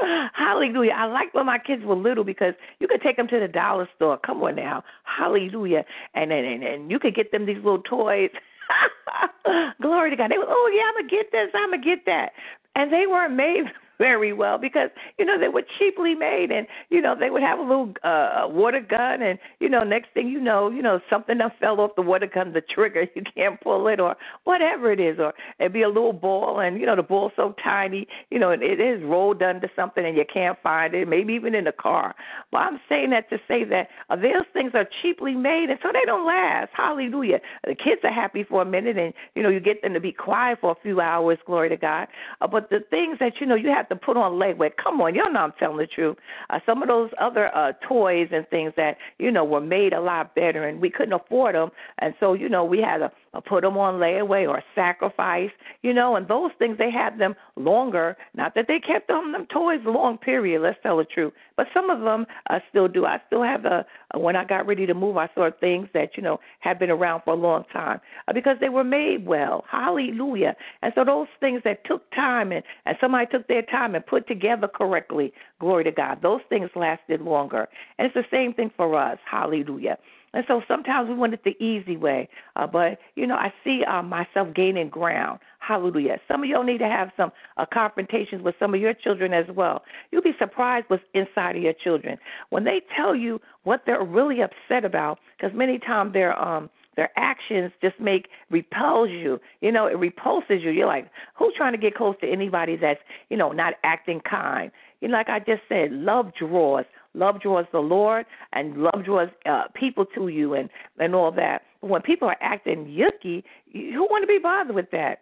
Hallelujah. 0.32 0.92
I 0.96 1.04
like 1.04 1.34
when 1.34 1.46
my 1.46 1.58
kids 1.58 1.84
were 1.84 1.94
little 1.94 2.24
because 2.24 2.54
you 2.80 2.88
could 2.88 3.02
take 3.02 3.16
them 3.16 3.28
to 3.28 3.38
the 3.38 3.46
dollar 3.46 3.88
store. 3.94 4.18
Come 4.18 4.42
on 4.42 4.56
now. 4.56 4.82
Hallelujah. 5.04 5.84
And 6.14 6.32
and, 6.32 6.64
and 6.64 6.90
you 6.90 6.98
could 6.98 7.14
get 7.14 7.30
them 7.30 7.46
these 7.46 7.56
little 7.56 7.82
toys. 7.82 8.30
Glory 9.82 10.10
to 10.10 10.16
God. 10.16 10.30
They 10.30 10.38
were, 10.38 10.48
oh 10.48 10.70
yeah, 10.74 10.84
I'm 10.88 10.94
gonna 10.96 11.08
get 11.08 11.32
this, 11.32 11.50
I'm 11.54 11.70
gonna 11.70 11.82
get 11.82 12.04
that. 12.06 12.32
And 12.74 12.92
they 12.92 13.06
weren't 13.06 13.34
made 13.34 13.64
very 13.98 14.32
well 14.32 14.58
because 14.58 14.90
you 15.18 15.24
know 15.24 15.38
they 15.38 15.48
were 15.48 15.64
cheaply 15.78 16.14
made 16.14 16.50
and 16.50 16.66
you 16.88 17.02
know 17.02 17.14
they 17.18 17.30
would 17.30 17.42
have 17.42 17.58
a 17.58 17.62
little 17.62 17.92
uh 18.04 18.46
water 18.48 18.80
gun 18.80 19.20
and 19.20 19.38
you 19.60 19.68
know 19.68 19.82
next 19.82 20.08
thing 20.14 20.28
you 20.28 20.40
know 20.40 20.70
you 20.70 20.80
know 20.80 21.00
something 21.10 21.38
that 21.38 21.58
fell 21.58 21.80
off 21.80 21.90
the 21.96 22.02
water 22.02 22.26
gun 22.32 22.52
the 22.52 22.60
trigger 22.60 23.06
you 23.14 23.22
can't 23.34 23.60
pull 23.60 23.88
it 23.88 24.00
or 24.00 24.16
whatever 24.44 24.92
it 24.92 25.00
is. 25.00 25.18
Or 25.18 25.34
it'd 25.58 25.72
be 25.72 25.82
a 25.82 25.88
little 25.88 26.12
ball 26.12 26.60
and 26.60 26.80
you 26.80 26.86
know 26.86 26.96
the 26.96 27.02
ball's 27.02 27.32
so 27.36 27.54
tiny 27.62 28.06
you 28.30 28.38
know 28.38 28.50
it 28.50 28.62
is 28.62 29.02
rolled 29.02 29.42
under 29.42 29.68
something 29.74 30.04
and 30.04 30.16
you 30.16 30.24
can't 30.32 30.58
find 30.62 30.94
it 30.94 31.08
maybe 31.08 31.34
even 31.34 31.54
in 31.54 31.64
the 31.64 31.72
car. 31.72 32.14
But 32.52 32.58
i'm 32.58 32.80
saying 32.88 33.10
that 33.10 33.28
to 33.30 33.38
say 33.48 33.64
that 33.64 33.88
uh, 34.10 34.16
those 34.16 34.46
things 34.52 34.72
are 34.74 34.88
cheaply 35.02 35.34
made 35.34 35.70
and 35.70 35.78
so 35.82 35.90
they 35.92 36.04
don't 36.06 36.26
last. 36.26 36.70
Hallelujah. 36.72 37.40
The 37.64 37.74
kids 37.74 38.00
are 38.04 38.12
happy 38.12 38.44
for 38.44 38.62
a 38.62 38.64
minute 38.64 38.96
and 38.96 39.12
you 39.34 39.42
know 39.42 39.48
you 39.48 39.60
get 39.60 39.82
them 39.82 39.94
to 39.94 40.00
be 40.00 40.12
quiet 40.12 40.58
for 40.60 40.70
a 40.72 40.82
few 40.82 41.00
hours 41.00 41.38
glory 41.46 41.68
to 41.68 41.76
god. 41.76 42.06
Uh, 42.40 42.46
but 42.46 42.57
the 42.60 42.80
things 42.90 43.18
that 43.20 43.34
you 43.40 43.46
know 43.46 43.54
you 43.54 43.68
have 43.70 43.88
to 43.88 43.96
put 43.96 44.16
on 44.16 44.32
legwear. 44.32 44.70
Come 44.82 45.00
on, 45.00 45.14
y'all 45.14 45.32
know 45.32 45.40
I'm 45.40 45.52
telling 45.58 45.78
the 45.78 45.86
truth. 45.86 46.16
Uh, 46.50 46.60
some 46.66 46.82
of 46.82 46.88
those 46.88 47.10
other 47.20 47.54
uh, 47.54 47.72
toys 47.86 48.28
and 48.32 48.48
things 48.48 48.72
that 48.76 48.96
you 49.18 49.30
know 49.30 49.44
were 49.44 49.60
made 49.60 49.92
a 49.92 50.00
lot 50.00 50.34
better, 50.34 50.66
and 50.66 50.80
we 50.80 50.90
couldn't 50.90 51.12
afford 51.12 51.54
them, 51.54 51.70
and 51.98 52.14
so 52.20 52.34
you 52.34 52.48
know 52.48 52.64
we 52.64 52.80
had 52.80 52.98
to 52.98 53.10
uh, 53.34 53.40
put 53.40 53.62
them 53.62 53.76
on 53.76 53.94
layaway 53.94 54.48
or 54.48 54.62
sacrifice, 54.74 55.50
you 55.82 55.92
know, 55.92 56.16
and 56.16 56.28
those 56.28 56.50
things 56.58 56.78
they 56.78 56.90
had 56.90 57.18
them 57.18 57.34
longer. 57.56 58.16
Not 58.34 58.54
that 58.54 58.66
they 58.68 58.80
kept 58.80 59.08
them 59.08 59.32
them 59.32 59.46
toys 59.46 59.80
a 59.86 59.90
long 59.90 60.18
period. 60.18 60.62
Let's 60.62 60.78
tell 60.82 60.96
the 60.98 61.04
truth, 61.04 61.32
but 61.56 61.66
some 61.74 61.90
of 61.90 62.00
them 62.00 62.26
I 62.48 62.60
still 62.70 62.88
do. 62.88 63.06
I 63.06 63.20
still 63.26 63.42
have 63.42 63.62
the 63.62 63.84
uh, 64.14 64.18
when 64.18 64.36
I 64.36 64.44
got 64.44 64.66
ready 64.66 64.86
to 64.86 64.94
move, 64.94 65.16
I 65.16 65.28
saw 65.34 65.50
things 65.60 65.88
that 65.94 66.16
you 66.16 66.22
know 66.22 66.40
had 66.60 66.78
been 66.78 66.90
around 66.90 67.22
for 67.24 67.34
a 67.34 67.36
long 67.36 67.64
time 67.72 68.00
uh, 68.26 68.32
because 68.32 68.56
they 68.60 68.68
were 68.68 68.84
made 68.84 69.26
well. 69.26 69.64
Hallelujah! 69.70 70.56
And 70.82 70.92
so 70.94 71.04
those 71.04 71.28
things 71.40 71.62
that 71.64 71.84
took 71.84 72.10
time 72.12 72.52
and 72.52 72.62
and 72.86 72.96
somebody 73.00 73.26
took 73.26 73.46
their 73.48 73.62
time 73.62 73.94
and 73.94 74.04
put 74.06 74.26
together 74.26 74.68
correctly, 74.68 75.32
glory 75.60 75.84
to 75.84 75.92
God, 75.92 76.22
those 76.22 76.40
things 76.48 76.70
lasted 76.74 77.20
longer. 77.20 77.68
And 77.98 78.06
it's 78.06 78.14
the 78.14 78.24
same 78.30 78.54
thing 78.54 78.70
for 78.76 78.94
us. 78.96 79.18
Hallelujah. 79.30 79.98
And 80.34 80.44
so 80.46 80.62
sometimes 80.68 81.08
we 81.08 81.14
want 81.14 81.34
it 81.34 81.44
the 81.44 81.56
easy 81.62 81.96
way. 81.96 82.28
Uh, 82.56 82.66
but, 82.66 82.98
you 83.14 83.26
know, 83.26 83.34
I 83.34 83.52
see 83.64 83.82
uh, 83.84 84.02
myself 84.02 84.48
gaining 84.54 84.88
ground. 84.88 85.40
Hallelujah. 85.60 86.18
Some 86.28 86.42
of 86.42 86.48
y'all 86.48 86.64
need 86.64 86.78
to 86.78 86.88
have 86.88 87.10
some 87.16 87.32
uh, 87.56 87.64
confrontations 87.72 88.42
with 88.42 88.54
some 88.58 88.74
of 88.74 88.80
your 88.80 88.94
children 88.94 89.32
as 89.32 89.46
well. 89.54 89.82
You'll 90.10 90.22
be 90.22 90.34
surprised 90.38 90.86
what's 90.88 91.02
inside 91.14 91.56
of 91.56 91.62
your 91.62 91.72
children. 91.72 92.18
When 92.50 92.64
they 92.64 92.82
tell 92.96 93.14
you 93.14 93.40
what 93.64 93.82
they're 93.86 94.04
really 94.04 94.40
upset 94.40 94.84
about, 94.84 95.18
because 95.36 95.56
many 95.56 95.78
times 95.78 96.12
they're 96.12 96.38
um, 96.40 96.70
their 96.98 97.10
actions 97.16 97.70
just 97.80 98.00
make 98.00 98.26
repels 98.50 99.08
you. 99.08 99.38
You 99.60 99.70
know, 99.70 99.86
it 99.86 99.96
repulses 99.96 100.62
you. 100.64 100.70
You're 100.70 100.88
like, 100.88 101.08
who's 101.38 101.54
trying 101.56 101.70
to 101.70 101.78
get 101.78 101.94
close 101.94 102.16
to 102.22 102.26
anybody 102.28 102.74
that's, 102.74 102.98
you 103.30 103.36
know, 103.36 103.52
not 103.52 103.74
acting 103.84 104.20
kind? 104.28 104.72
You 105.00 105.06
know, 105.06 105.16
like 105.16 105.28
I 105.28 105.38
just 105.38 105.62
said, 105.68 105.92
love 105.92 106.32
draws. 106.36 106.86
Love 107.18 107.40
draws 107.40 107.66
the 107.72 107.80
Lord, 107.80 108.26
and 108.52 108.76
love 108.76 109.04
draws 109.04 109.28
uh, 109.44 109.64
people 109.74 110.04
to 110.14 110.28
you, 110.28 110.54
and 110.54 110.70
and 110.98 111.14
all 111.14 111.32
that. 111.32 111.62
But 111.80 111.90
when 111.90 112.02
people 112.02 112.28
are 112.28 112.36
acting 112.40 112.86
yucky, 112.86 113.42
who 113.72 114.02
want 114.04 114.22
to 114.22 114.26
be 114.26 114.38
bothered 114.42 114.74
with 114.74 114.90
that? 114.92 115.20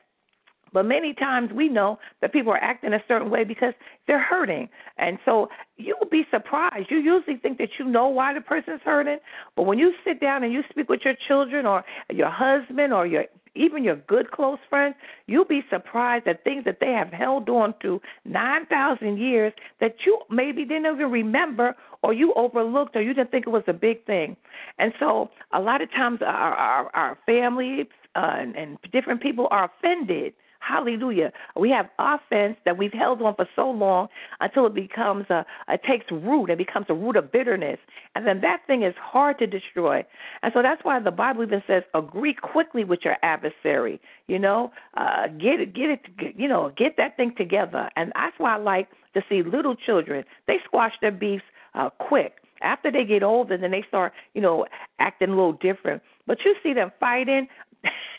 But 0.73 0.85
many 0.85 1.15
times 1.15 1.53
we 1.55 1.71
know 1.71 1.99
that 2.21 2.35
people 2.35 2.53
are 2.53 2.63
acting 2.63 2.93
a 2.93 3.03
certain 3.09 3.31
way 3.31 3.45
because 3.45 3.73
they're 4.07 4.23
hurting. 4.23 4.69
And 4.99 5.19
so 5.25 5.49
you 5.79 5.97
will 5.99 6.09
be 6.09 6.25
surprised. 6.31 6.91
You 6.91 6.99
usually 6.99 7.37
think 7.37 7.57
that 7.59 7.71
you 7.79 7.87
know 7.87 8.09
why 8.09 8.35
the 8.35 8.41
person's 8.43 8.83
hurting, 8.85 9.19
but 9.55 9.63
when 9.63 9.79
you 9.79 9.95
sit 10.05 10.21
down 10.21 10.45
and 10.45 10.53
you 10.53 10.63
speak 10.69 10.91
with 10.91 11.01
your 11.03 11.15
children 11.29 11.65
or 11.65 11.83
your 12.11 12.31
husband 12.31 12.93
or 12.93 13.07
your 13.07 13.25
even 13.57 13.83
your 13.83 13.97
good 13.97 14.31
close 14.31 14.59
friends, 14.69 14.95
you'll 15.27 15.45
be 15.45 15.63
surprised 15.71 16.27
at 16.27 16.45
things 16.45 16.65
that 16.65 16.79
they 16.81 16.93
have 16.93 17.11
held 17.11 17.49
on 17.49 17.75
to 17.83 18.01
9,000 18.25 19.19
years 19.19 19.53
that 19.81 19.97
you 20.05 20.19
maybe 20.31 20.65
didn't 20.65 20.87
even 20.87 21.11
remember 21.11 21.75
or 22.03 22.13
you 22.13 22.33
overlooked 22.35 22.95
or 22.97 23.03
you 23.03 23.15
didn't 23.15 23.31
think 23.31 23.47
it 23.47 23.51
was 23.51 23.65
a 23.67 23.73
big 23.73 24.05
thing. 24.07 24.37
And 24.79 24.93
so 25.01 25.31
a 25.53 25.61
lot 25.61 25.83
of 25.83 25.91
times 25.91 26.21
our, 26.23 26.55
our, 26.55 26.91
our 26.95 27.19
family 27.27 27.89
uh, 28.15 28.35
and, 28.39 28.57
and 28.57 28.79
different 28.93 29.21
people 29.21 29.49
are 29.51 29.71
offended 29.79 30.35
Hallelujah. 30.67 31.33
We 31.55 31.71
have 31.71 31.87
offense 31.99 32.57
that 32.65 32.77
we've 32.77 32.93
held 32.93 33.23
on 33.23 33.37
for 33.37 33.49
so 33.55 33.71
long 33.71 34.09
until 34.41 34.67
it 34.67 34.75
becomes 34.75 35.27
a, 35.31 35.47
it 35.69 35.81
takes 35.89 36.07
root. 36.11 36.51
It 36.51 36.59
becomes 36.59 36.87
a 36.89 36.95
root 36.95 37.15
of 37.15 37.31
bitterness. 37.31 37.79
And 38.17 38.27
then 38.27 38.41
that 38.41 38.63
thing 38.67 38.83
is 38.83 38.95
hard 39.01 39.39
to 39.39 39.47
destroy. 39.47 40.05
And 40.43 40.53
so 40.53 40.63
that's 40.63 40.83
why 40.85 40.99
the 40.99 41.13
Bible 41.13 41.45
even 41.45 41.63
says, 41.69 41.85
agree 41.95 42.35
quickly 42.35 42.83
with 42.83 43.01
your 43.05 43.17
adversary. 43.23 44.01
You 44.27 44.41
know, 44.41 44.73
uh, 44.97 45.29
get 45.29 45.61
it, 45.61 45.73
get 45.73 45.91
it, 45.91 46.01
you 46.37 46.49
know, 46.49 46.73
get 46.77 46.97
that 46.97 47.17
thing 47.17 47.35
together. 47.37 47.89
And 47.95 48.13
that's 48.17 48.35
why 48.39 48.55
I 48.55 48.59
like 48.59 48.89
to 49.15 49.23
see 49.29 49.43
little 49.45 49.77
children, 49.77 50.25
they 50.49 50.57
squash 50.65 50.93
their 51.01 51.13
beefs 51.13 51.45
uh, 51.75 51.91
quick. 51.91 52.35
After 52.63 52.91
they 52.91 53.05
get 53.05 53.23
older, 53.23 53.57
then 53.57 53.71
they 53.71 53.85
start, 53.87 54.13
you 54.35 54.41
know, 54.41 54.67
acting 54.99 55.29
a 55.29 55.35
little 55.35 55.53
different. 55.53 56.03
But 56.27 56.39
you 56.45 56.57
see 56.63 56.73
them 56.73 56.91
fighting, 56.99 57.47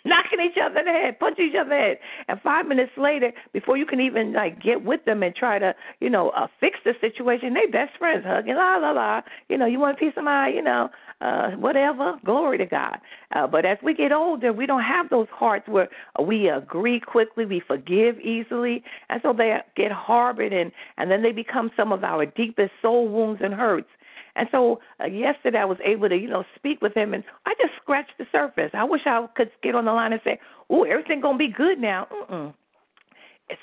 knocking 0.07 0.39
each 0.39 0.57
other 0.63 0.79
in 0.79 0.85
the 0.85 0.91
head, 0.91 1.19
punching 1.19 1.49
each 1.49 1.55
other 1.59 1.73
in 1.73 1.81
the 1.81 1.87
head. 1.87 1.97
And 2.27 2.41
five 2.41 2.65
minutes 2.67 2.91
later, 2.97 3.31
before 3.53 3.77
you 3.77 3.85
can 3.85 3.99
even 3.99 4.33
like 4.33 4.61
get 4.61 4.83
with 4.83 5.03
them 5.05 5.23
and 5.23 5.35
try 5.35 5.59
to, 5.59 5.75
you 5.99 6.09
know, 6.09 6.29
uh, 6.29 6.47
fix 6.59 6.79
the 6.85 6.93
situation, 7.01 7.53
they 7.53 7.65
best 7.65 7.97
friends 7.97 8.25
hugging, 8.25 8.55
la 8.55 8.77
la 8.77 8.91
la. 8.91 9.21
You 9.49 9.57
know, 9.57 9.65
you 9.65 9.79
want 9.79 9.99
peace 9.99 10.13
of 10.17 10.23
mind, 10.23 10.55
you 10.55 10.61
know, 10.61 10.89
uh, 11.21 11.51
whatever. 11.51 12.15
Glory 12.25 12.57
to 12.57 12.65
God. 12.65 12.97
Uh, 13.35 13.47
but 13.47 13.65
as 13.65 13.77
we 13.83 13.93
get 13.93 14.11
older, 14.11 14.53
we 14.53 14.65
don't 14.65 14.83
have 14.83 15.09
those 15.09 15.27
hearts 15.31 15.67
where 15.67 15.89
we 16.23 16.49
agree 16.49 16.99
quickly, 16.99 17.45
we 17.45 17.61
forgive 17.65 18.19
easily, 18.19 18.83
and 19.09 19.21
so 19.21 19.33
they 19.33 19.57
get 19.75 19.91
harbored 19.91 20.53
and 20.53 20.71
and 20.97 21.11
then 21.11 21.21
they 21.23 21.31
become 21.31 21.71
some 21.75 21.91
of 21.91 22.03
our 22.03 22.25
deepest 22.25 22.71
soul 22.81 23.07
wounds 23.07 23.41
and 23.43 23.53
hurts. 23.53 23.89
And 24.37 24.47
so 24.51 24.79
uh, 25.01 25.05
yesterday 25.05 25.57
I 25.57 25.65
was 25.65 25.79
able 25.83 26.09
to, 26.09 26.15
you 26.15 26.29
know, 26.29 26.43
speak 26.55 26.81
with 26.81 26.93
him, 26.93 27.13
and 27.13 27.23
I 27.45 27.53
just 27.59 27.73
scratched 27.81 28.13
the 28.19 28.25
surface. 28.31 28.71
I 28.73 28.83
wish 28.83 29.01
I 29.05 29.27
could 29.35 29.51
get 29.63 29.75
on 29.75 29.85
the 29.85 29.93
line 29.93 30.13
and 30.13 30.21
say, 30.23 30.39
"Oh, 30.69 30.83
everything 30.83 31.21
gonna 31.21 31.37
be 31.37 31.47
good 31.47 31.79
now." 31.79 32.07
Mm-mm. 32.11 32.53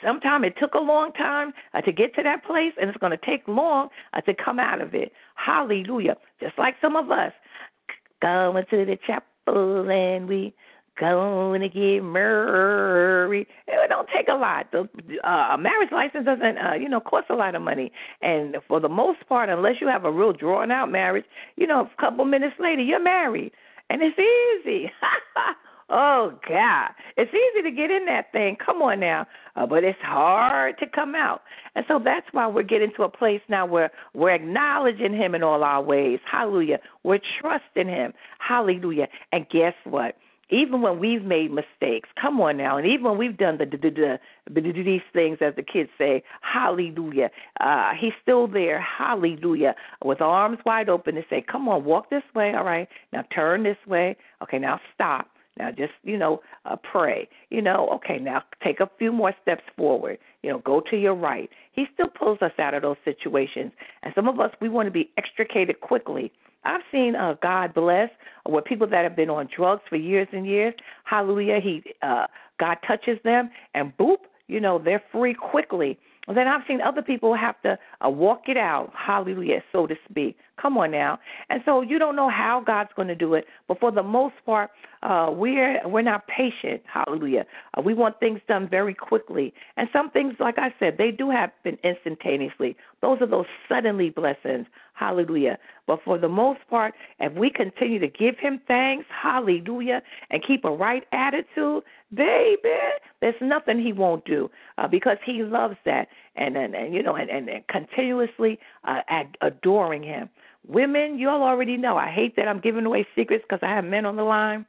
Sometimes 0.03 0.47
it 0.47 0.55
took 0.59 0.75
a 0.75 0.79
long 0.79 1.13
time 1.13 1.53
uh, 1.75 1.81
to 1.83 1.93
get 1.93 2.15
to 2.17 2.23
that 2.23 2.45
place, 2.45 2.73
and 2.81 2.91
it's 2.91 2.99
to 2.99 3.17
take 3.19 3.47
long 3.47 3.89
uh, 4.15 4.21
to 4.23 4.35
come 4.35 4.59
out 4.59 4.81
of 4.81 4.95
it. 4.95 5.13
Hallelujah! 5.37 6.17
Just 6.41 6.59
like 6.59 6.75
some 6.81 6.97
of 6.97 7.11
us 7.11 7.33
going 8.21 8.65
to 8.71 8.85
the 8.85 8.99
chapel, 9.07 9.91
and 9.91 10.29
we 10.29 10.55
to 10.99 11.69
get 11.73 12.05
married. 12.05 13.47
It 13.67 13.89
don't 13.89 14.09
take 14.15 14.29
a 14.29 14.35
lot. 14.35 14.71
The 14.73 14.89
uh, 15.29 15.57
marriage 15.57 15.91
license 15.93 16.25
doesn't, 16.25 16.59
uh, 16.59 16.75
you 16.75 16.89
know, 16.89 17.01
cost 17.01 17.27
a 17.31 17.35
lot 17.35 17.55
of 17.55 17.63
money. 17.63 17.93
And 18.23 18.57
for 18.69 18.81
the 18.81 18.89
most 18.89 19.27
part, 19.29 19.49
unless 19.49 19.75
you 19.81 19.89
have 19.89 20.05
a 20.05 20.13
real 20.13 20.33
drawn 20.33 20.71
out 20.71 20.91
marriage, 20.91 21.25
you 21.57 21.67
know, 21.67 21.81
a 21.81 22.01
couple 22.01 22.25
minutes 22.25 22.57
later 22.59 22.83
you're 22.83 23.03
married, 23.03 23.53
and 23.91 24.03
it's 24.03 24.19
easy. 24.19 24.91
oh 25.91 26.33
God, 26.49 26.91
it's 27.17 27.33
easy 27.33 27.63
to 27.63 27.71
get 27.71 27.91
in 27.91 28.07
that 28.07 28.33
thing. 28.33 28.57
Come 28.65 28.83
on 28.83 29.01
now, 29.01 29.27
uh, 29.57 29.67
but 29.67 29.85
it's 29.85 29.99
hard 30.03 30.79
to 30.79 30.87
come 30.87 31.15
out. 31.15 31.43
And 31.75 31.85
so 31.89 32.01
that's 32.03 32.27
why 32.33 32.47
we're 32.47 32.63
getting 32.63 32.93
to 32.97 33.03
a 33.03 33.09
place 33.09 33.41
now 33.49 33.67
where 33.67 33.91
we're 34.15 34.35
acknowledging 34.35 35.13
Him 35.15 35.35
in 35.35 35.43
all 35.43 35.63
our 35.65 35.83
ways. 35.83 36.21
Hallelujah. 36.31 36.79
We're 37.03 37.21
trusting 37.41 37.89
Him. 37.89 38.13
Hallelujah. 38.39 39.09
And 39.33 39.49
guess 39.49 39.75
what? 39.85 40.17
Even 40.55 40.81
when 40.83 40.99
we've 40.99 41.25
made 41.25 41.51
mistakes. 41.51 42.09
Come 42.21 42.41
on 42.41 42.57
now, 42.57 42.77
and 42.77 42.87
even 42.87 43.05
when 43.05 43.19
we've 43.19 43.37
done 43.37 43.59
the, 43.59 43.67
the, 43.67 43.91
the, 43.91 44.19
the 44.51 44.73
these 44.73 45.01
things, 45.13 45.39
as 45.41 45.55
the 45.57 45.63
kids 45.63 45.91
say, 45.99 46.23
Hallelujah. 46.41 47.31
Uh, 47.61 47.93
he's 47.99 48.13
still 48.23 48.47
there, 48.47 48.81
Hallelujah, 48.81 49.75
with 50.05 50.21
arms 50.21 50.59
wide 50.65 50.89
open 50.89 51.15
to 51.17 51.23
say, 51.29 51.45
"Come 51.51 51.69
on, 51.69 51.85
walk 51.85 52.11
this 52.11 52.23
way. 52.35 52.55
All 52.55 52.65
right, 52.65 52.89
now 53.13 53.25
turn 53.35 53.63
this 53.65 53.79
way. 53.87 54.17
Okay, 54.43 54.59
now 54.59 54.81
stop." 54.95 55.29
Now 55.57 55.71
just, 55.71 55.93
you 56.03 56.19
know, 56.19 56.41
uh, 56.65 56.77
pray. 56.77 57.29
You 57.51 57.63
know, 57.63 57.89
okay, 57.95 58.19
now 58.19 58.43
take 58.63 58.81
a 58.81 58.91
few 58.99 59.13
more 59.13 59.33
steps 59.43 59.63
forward. 59.77 60.19
You 60.43 60.51
know, 60.51 60.59
go 60.59 60.83
to 60.91 60.97
your 60.97 61.15
right. 61.15 61.49
He 61.73 61.87
still 61.95 62.09
pulls 62.09 62.43
us 62.43 62.53
out 62.59 62.75
of 62.75 62.83
those 62.83 62.97
situations. 63.05 63.71
And 64.03 64.13
some 64.17 64.29
of 64.29 64.41
us, 64.41 64.51
we 64.61 64.69
want 64.69 64.87
to 64.87 64.91
be 64.91 65.11
extricated 65.17 65.81
quickly. 65.81 66.33
I've 66.65 66.83
seen 66.91 67.15
uh, 67.17 67.35
God 67.43 67.75
bless 67.75 68.11
where 68.47 68.63
people 68.63 68.87
that 68.89 69.05
have 69.05 69.17
been 69.17 69.31
on 69.31 69.49
drugs 69.55 69.83
for 69.89 69.97
years 69.97 70.29
and 70.33 70.47
years. 70.47 70.75
Hallelujah. 71.05 71.61
He 71.63 71.83
uh, 72.03 72.27
God 72.59 72.79
touches 72.87 73.19
them 73.25 73.51
and 73.75 73.97
boop, 73.97 74.19
you 74.49 74.61
know, 74.61 74.79
they're 74.79 75.03
free 75.13 75.35
quickly. 75.35 75.99
Then 76.33 76.49
I've 76.49 76.63
seen 76.67 76.81
other 76.81 77.03
people 77.03 77.35
have 77.35 77.61
to 77.63 77.79
uh, 78.05 78.09
walk 78.09 78.45
it 78.49 78.57
out, 78.57 78.93
hallelujah, 78.97 79.63
so 79.73 79.87
to 79.87 79.95
speak. 80.09 80.37
Come 80.61 80.79
on 80.79 80.93
now. 80.93 81.19
And 81.51 81.61
so 81.65 81.83
you 81.83 81.99
don't 81.99 82.17
know 82.17 82.31
how 82.31 82.63
God's 82.65 82.91
going 82.97 83.09
to 83.09 83.15
do 83.15 83.35
it, 83.35 83.47
but 83.69 83.79
for 83.81 83.91
the 83.91 84.03
most 84.03 84.35
part, 84.47 84.71
uh, 85.03 85.31
we're 85.31 85.87
we're 85.87 86.01
not 86.01 86.27
patient, 86.29 86.83
hallelujah. 86.87 87.45
Uh, 87.77 87.83
we 87.83 87.93
want 87.93 88.19
things 88.21 88.41
done 88.49 88.69
very 88.69 88.95
quickly, 88.95 89.53
and 89.77 89.89
some 89.93 90.11
things, 90.11 90.35
like 90.41 90.59
I 90.59 90.73
said, 90.79 90.97
they 90.97 91.11
do 91.11 91.29
happen 91.29 91.77
instantaneously. 91.85 92.77
Those 93.03 93.21
are 93.21 93.27
those 93.27 93.47
suddenly 93.69 94.09
blessings, 94.09 94.67
hallelujah. 94.95 95.59
But 95.87 96.01
for 96.05 96.17
the 96.17 96.29
most 96.29 96.61
part, 96.71 96.95
if 97.21 97.35
we 97.35 97.51
continue 97.51 97.99
to 97.99 98.09
give 98.09 98.39
Him 98.39 98.61
thanks, 98.67 99.07
hallelujah, 99.11 100.03
and 100.31 100.43
keep 100.43 100.65
a 100.65 100.71
right 100.71 101.05
attitude, 101.13 101.83
baby, 102.15 102.71
there's 103.25 103.41
nothing 103.41 103.81
He 103.81 103.95
won't 103.95 104.25
do 104.27 104.51
uh, 104.77 104.87
because 104.87 105.17
He 105.25 105.43
loves 105.43 105.77
that, 105.87 106.09
and 106.37 106.59
and, 106.59 106.75
and 106.75 106.93
you 106.93 107.03
know, 107.03 107.17
and, 107.17 107.31
and, 107.31 107.49
and 107.49 107.67
continuously 107.69 108.59
uh, 108.87 109.01
ad- 109.09 109.39
adoring 109.41 110.03
Him. 110.03 110.29
Women, 110.69 111.19
you 111.19 111.31
all 111.31 111.43
already 111.43 111.79
know. 111.79 111.97
I 111.97 112.11
hate 112.11 112.37
that 112.37 112.49
I'm 112.49 112.61
giving 112.61 112.85
away 112.85 113.07
secrets 113.17 113.43
because 113.49 113.61
I 113.63 113.75
have 113.75 113.85
men 113.85 114.05
on 114.05 114.17
the 114.17 114.25
line. 114.25 114.67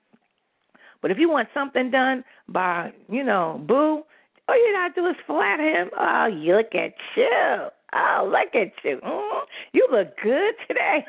But 1.02 1.12
if 1.12 1.18
you 1.18 1.30
want 1.30 1.50
something 1.54 1.92
done 1.92 2.24
by, 2.48 2.94
you 3.10 3.24
know, 3.24 3.62
boo, 3.68 4.04
all 4.48 4.56
you 4.56 4.74
gotta 4.74 4.94
do 4.94 5.08
is 5.08 5.16
flatter 5.28 5.64
him. 5.64 5.90
Oh, 6.00 6.28
you 6.28 6.56
look 6.56 6.74
at 6.76 6.94
you. 7.18 7.68
Oh, 7.94 8.30
look 8.32 8.56
at 8.56 8.72
you. 8.84 9.00
Mm, 9.06 9.42
you 9.74 9.88
look 9.92 10.16
good 10.24 10.54
today. 10.68 11.06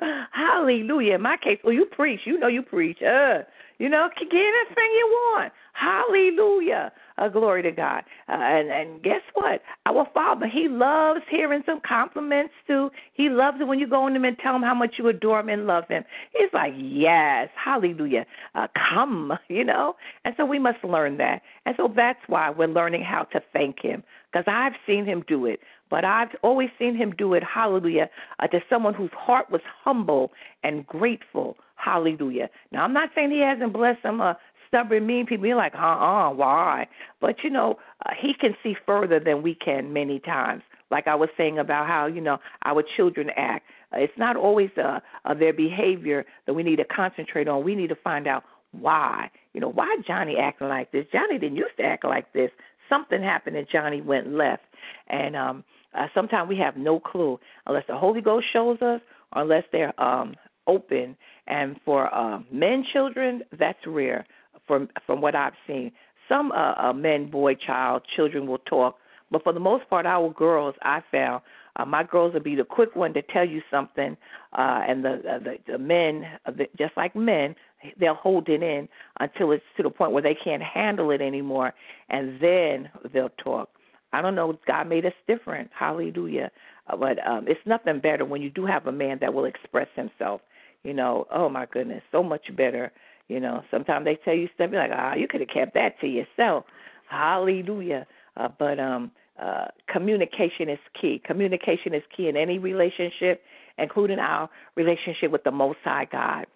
Hallelujah. 0.32 1.14
In 1.14 1.22
my 1.22 1.38
case, 1.38 1.58
well, 1.64 1.72
you 1.72 1.86
preach. 1.86 2.20
You 2.24 2.38
know 2.38 2.48
you 2.48 2.62
preach. 2.62 2.98
Uh, 3.02 3.44
you 3.78 3.88
know, 3.88 4.08
get 4.18 4.32
anything 4.32 4.90
you 4.94 5.32
want. 5.34 5.52
Hallelujah. 5.78 6.92
Uh, 7.18 7.28
glory 7.28 7.62
to 7.62 7.70
God. 7.70 8.02
Uh, 8.28 8.32
and 8.32 8.70
and 8.70 9.02
guess 9.02 9.20
what? 9.34 9.62
Our 9.84 10.06
Father, 10.14 10.46
He 10.46 10.68
loves 10.68 11.20
hearing 11.30 11.62
some 11.66 11.80
compliments 11.86 12.52
too. 12.66 12.90
He 13.14 13.28
loves 13.28 13.58
it 13.60 13.64
when 13.64 13.78
you 13.78 13.86
go 13.86 14.06
in 14.06 14.16
Him 14.16 14.24
and 14.24 14.38
tell 14.38 14.54
Him 14.54 14.62
how 14.62 14.74
much 14.74 14.94
you 14.98 15.08
adore 15.08 15.40
Him 15.40 15.48
and 15.48 15.66
love 15.66 15.84
Him. 15.88 16.04
He's 16.32 16.48
like, 16.52 16.72
yes, 16.76 17.48
Hallelujah. 17.62 18.26
Uh, 18.54 18.68
come, 18.90 19.32
you 19.48 19.64
know. 19.64 19.96
And 20.24 20.34
so 20.36 20.44
we 20.44 20.58
must 20.58 20.82
learn 20.82 21.18
that. 21.18 21.42
And 21.66 21.74
so 21.76 21.92
that's 21.94 22.20
why 22.26 22.50
we're 22.50 22.68
learning 22.68 23.02
how 23.02 23.24
to 23.32 23.40
thank 23.52 23.80
Him 23.80 24.02
because 24.32 24.44
I've 24.46 24.74
seen 24.86 25.04
Him 25.04 25.24
do 25.28 25.46
it. 25.46 25.60
But 25.88 26.04
I've 26.04 26.30
always 26.42 26.70
seen 26.80 26.96
him 26.96 27.14
do 27.16 27.34
it, 27.34 27.44
hallelujah, 27.44 28.10
uh, 28.40 28.48
to 28.48 28.58
someone 28.68 28.92
whose 28.92 29.12
heart 29.12 29.52
was 29.52 29.60
humble 29.84 30.32
and 30.64 30.84
grateful, 30.84 31.56
hallelujah. 31.76 32.50
Now, 32.72 32.82
I'm 32.82 32.92
not 32.92 33.10
saying 33.14 33.30
he 33.30 33.38
hasn't 33.38 33.72
blessed 33.72 34.00
some 34.02 34.20
uh, 34.20 34.34
stubborn, 34.76 35.06
mean 35.06 35.26
people. 35.26 35.46
You're 35.46 35.56
like, 35.56 35.74
uh 35.74 35.78
uh, 35.78 36.30
why? 36.30 36.86
But, 37.20 37.36
you 37.42 37.50
know, 37.50 37.78
uh, 38.04 38.10
he 38.20 38.32
can 38.38 38.54
see 38.62 38.74
further 38.84 39.18
than 39.18 39.42
we 39.42 39.54
can 39.54 39.92
many 39.92 40.20
times. 40.20 40.62
Like 40.90 41.06
I 41.08 41.14
was 41.14 41.28
saying 41.36 41.58
about 41.58 41.86
how, 41.86 42.06
you 42.06 42.20
know, 42.20 42.38
our 42.64 42.82
children 42.96 43.30
act. 43.36 43.66
Uh, 43.92 43.98
it's 43.98 44.12
not 44.16 44.36
always 44.36 44.70
uh, 44.76 45.00
uh, 45.24 45.34
their 45.34 45.52
behavior 45.52 46.24
that 46.46 46.54
we 46.54 46.62
need 46.62 46.76
to 46.76 46.84
concentrate 46.84 47.48
on. 47.48 47.64
We 47.64 47.74
need 47.74 47.88
to 47.88 47.96
find 47.96 48.26
out 48.26 48.44
why. 48.72 49.30
You 49.52 49.60
know, 49.60 49.70
why 49.70 49.96
Johnny 50.06 50.36
acting 50.36 50.68
like 50.68 50.92
this? 50.92 51.06
Johnny 51.12 51.38
didn't 51.38 51.56
used 51.56 51.76
to 51.78 51.84
act 51.84 52.04
like 52.04 52.32
this. 52.32 52.50
Something 52.88 53.22
happened 53.22 53.56
and 53.56 53.66
Johnny 53.70 54.00
went 54.00 54.32
left. 54.32 54.62
And 55.08 55.36
um 55.36 55.64
uh, 55.96 56.08
sometimes 56.14 56.46
we 56.46 56.58
have 56.58 56.76
no 56.76 57.00
clue 57.00 57.40
unless 57.66 57.84
the 57.88 57.96
Holy 57.96 58.20
Ghost 58.20 58.44
shows 58.52 58.76
us 58.82 59.00
unless 59.34 59.64
they're 59.72 59.98
um, 59.98 60.34
open. 60.66 61.16
And 61.46 61.76
for 61.86 62.14
uh, 62.14 62.40
men, 62.52 62.84
children, 62.92 63.42
that's 63.58 63.78
rare 63.86 64.26
from 64.66 64.88
from 65.06 65.20
what 65.20 65.34
I've 65.34 65.54
seen. 65.66 65.92
Some 66.28 66.52
uh, 66.52 66.74
uh, 66.76 66.92
men, 66.92 67.30
boy, 67.30 67.54
child, 67.54 68.02
children 68.16 68.46
will 68.46 68.58
talk, 68.58 68.96
but 69.30 69.44
for 69.44 69.52
the 69.52 69.60
most 69.60 69.88
part, 69.88 70.06
our 70.06 70.30
girls, 70.30 70.74
I 70.82 71.00
found, 71.12 71.42
uh, 71.76 71.84
my 71.84 72.02
girls 72.02 72.34
will 72.34 72.40
be 72.40 72.56
the 72.56 72.64
quick 72.64 72.96
one 72.96 73.14
to 73.14 73.22
tell 73.22 73.46
you 73.46 73.62
something, 73.70 74.16
uh, 74.52 74.82
and 74.88 75.04
the, 75.04 75.10
uh, 75.10 75.38
the 75.38 75.56
the 75.66 75.78
men, 75.78 76.24
uh, 76.46 76.50
the, 76.50 76.66
just 76.78 76.96
like 76.96 77.14
men, 77.14 77.54
they'll 78.00 78.14
hold 78.14 78.48
it 78.48 78.62
in 78.62 78.88
until 79.20 79.52
it's 79.52 79.64
to 79.76 79.82
the 79.82 79.90
point 79.90 80.12
where 80.12 80.22
they 80.22 80.36
can't 80.42 80.62
handle 80.62 81.10
it 81.10 81.20
anymore, 81.20 81.72
and 82.08 82.40
then 82.40 82.88
they'll 83.12 83.30
talk. 83.42 83.68
I 84.12 84.22
don't 84.22 84.34
know. 84.34 84.58
God 84.66 84.88
made 84.88 85.04
us 85.04 85.12
different. 85.26 85.70
Hallelujah. 85.78 86.50
Uh, 86.88 86.96
but 86.96 87.24
um, 87.26 87.46
it's 87.48 87.60
nothing 87.66 88.00
better 88.00 88.24
when 88.24 88.40
you 88.40 88.50
do 88.50 88.64
have 88.64 88.86
a 88.86 88.92
man 88.92 89.18
that 89.20 89.32
will 89.34 89.44
express 89.44 89.88
himself. 89.94 90.40
You 90.84 90.94
know, 90.94 91.26
oh 91.32 91.48
my 91.48 91.66
goodness, 91.66 92.02
so 92.12 92.22
much 92.22 92.44
better. 92.56 92.92
You 93.28 93.40
know, 93.40 93.62
sometimes 93.70 94.04
they 94.04 94.18
tell 94.24 94.34
you 94.34 94.48
stuff 94.54 94.70
you're 94.70 94.80
like, 94.80 94.92
ah, 94.94 95.14
you 95.14 95.26
could 95.28 95.40
have 95.40 95.50
kept 95.50 95.74
that 95.74 95.98
to 96.00 96.06
yourself. 96.06 96.64
Hallelujah. 97.08 98.06
Uh, 98.36 98.48
but 98.58 98.78
um, 98.78 99.10
uh, 99.40 99.66
communication 99.88 100.68
is 100.68 100.78
key. 101.00 101.20
Communication 101.24 101.94
is 101.94 102.02
key 102.16 102.28
in 102.28 102.36
any 102.36 102.58
relationship, 102.58 103.42
including 103.78 104.18
our 104.18 104.48
relationship 104.76 105.30
with 105.30 105.44
the 105.44 105.50
Most 105.50 105.78
High 105.84 106.06
God. 106.10 106.46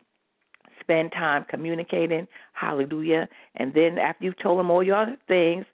Spend 0.80 1.12
time 1.12 1.44
communicating, 1.48 2.26
hallelujah. 2.52 3.28
And 3.56 3.72
then 3.74 3.98
after 3.98 4.24
you've 4.24 4.42
told 4.42 4.60
him 4.60 4.70
all 4.70 4.82
your 4.82 5.14
things, 5.28 5.66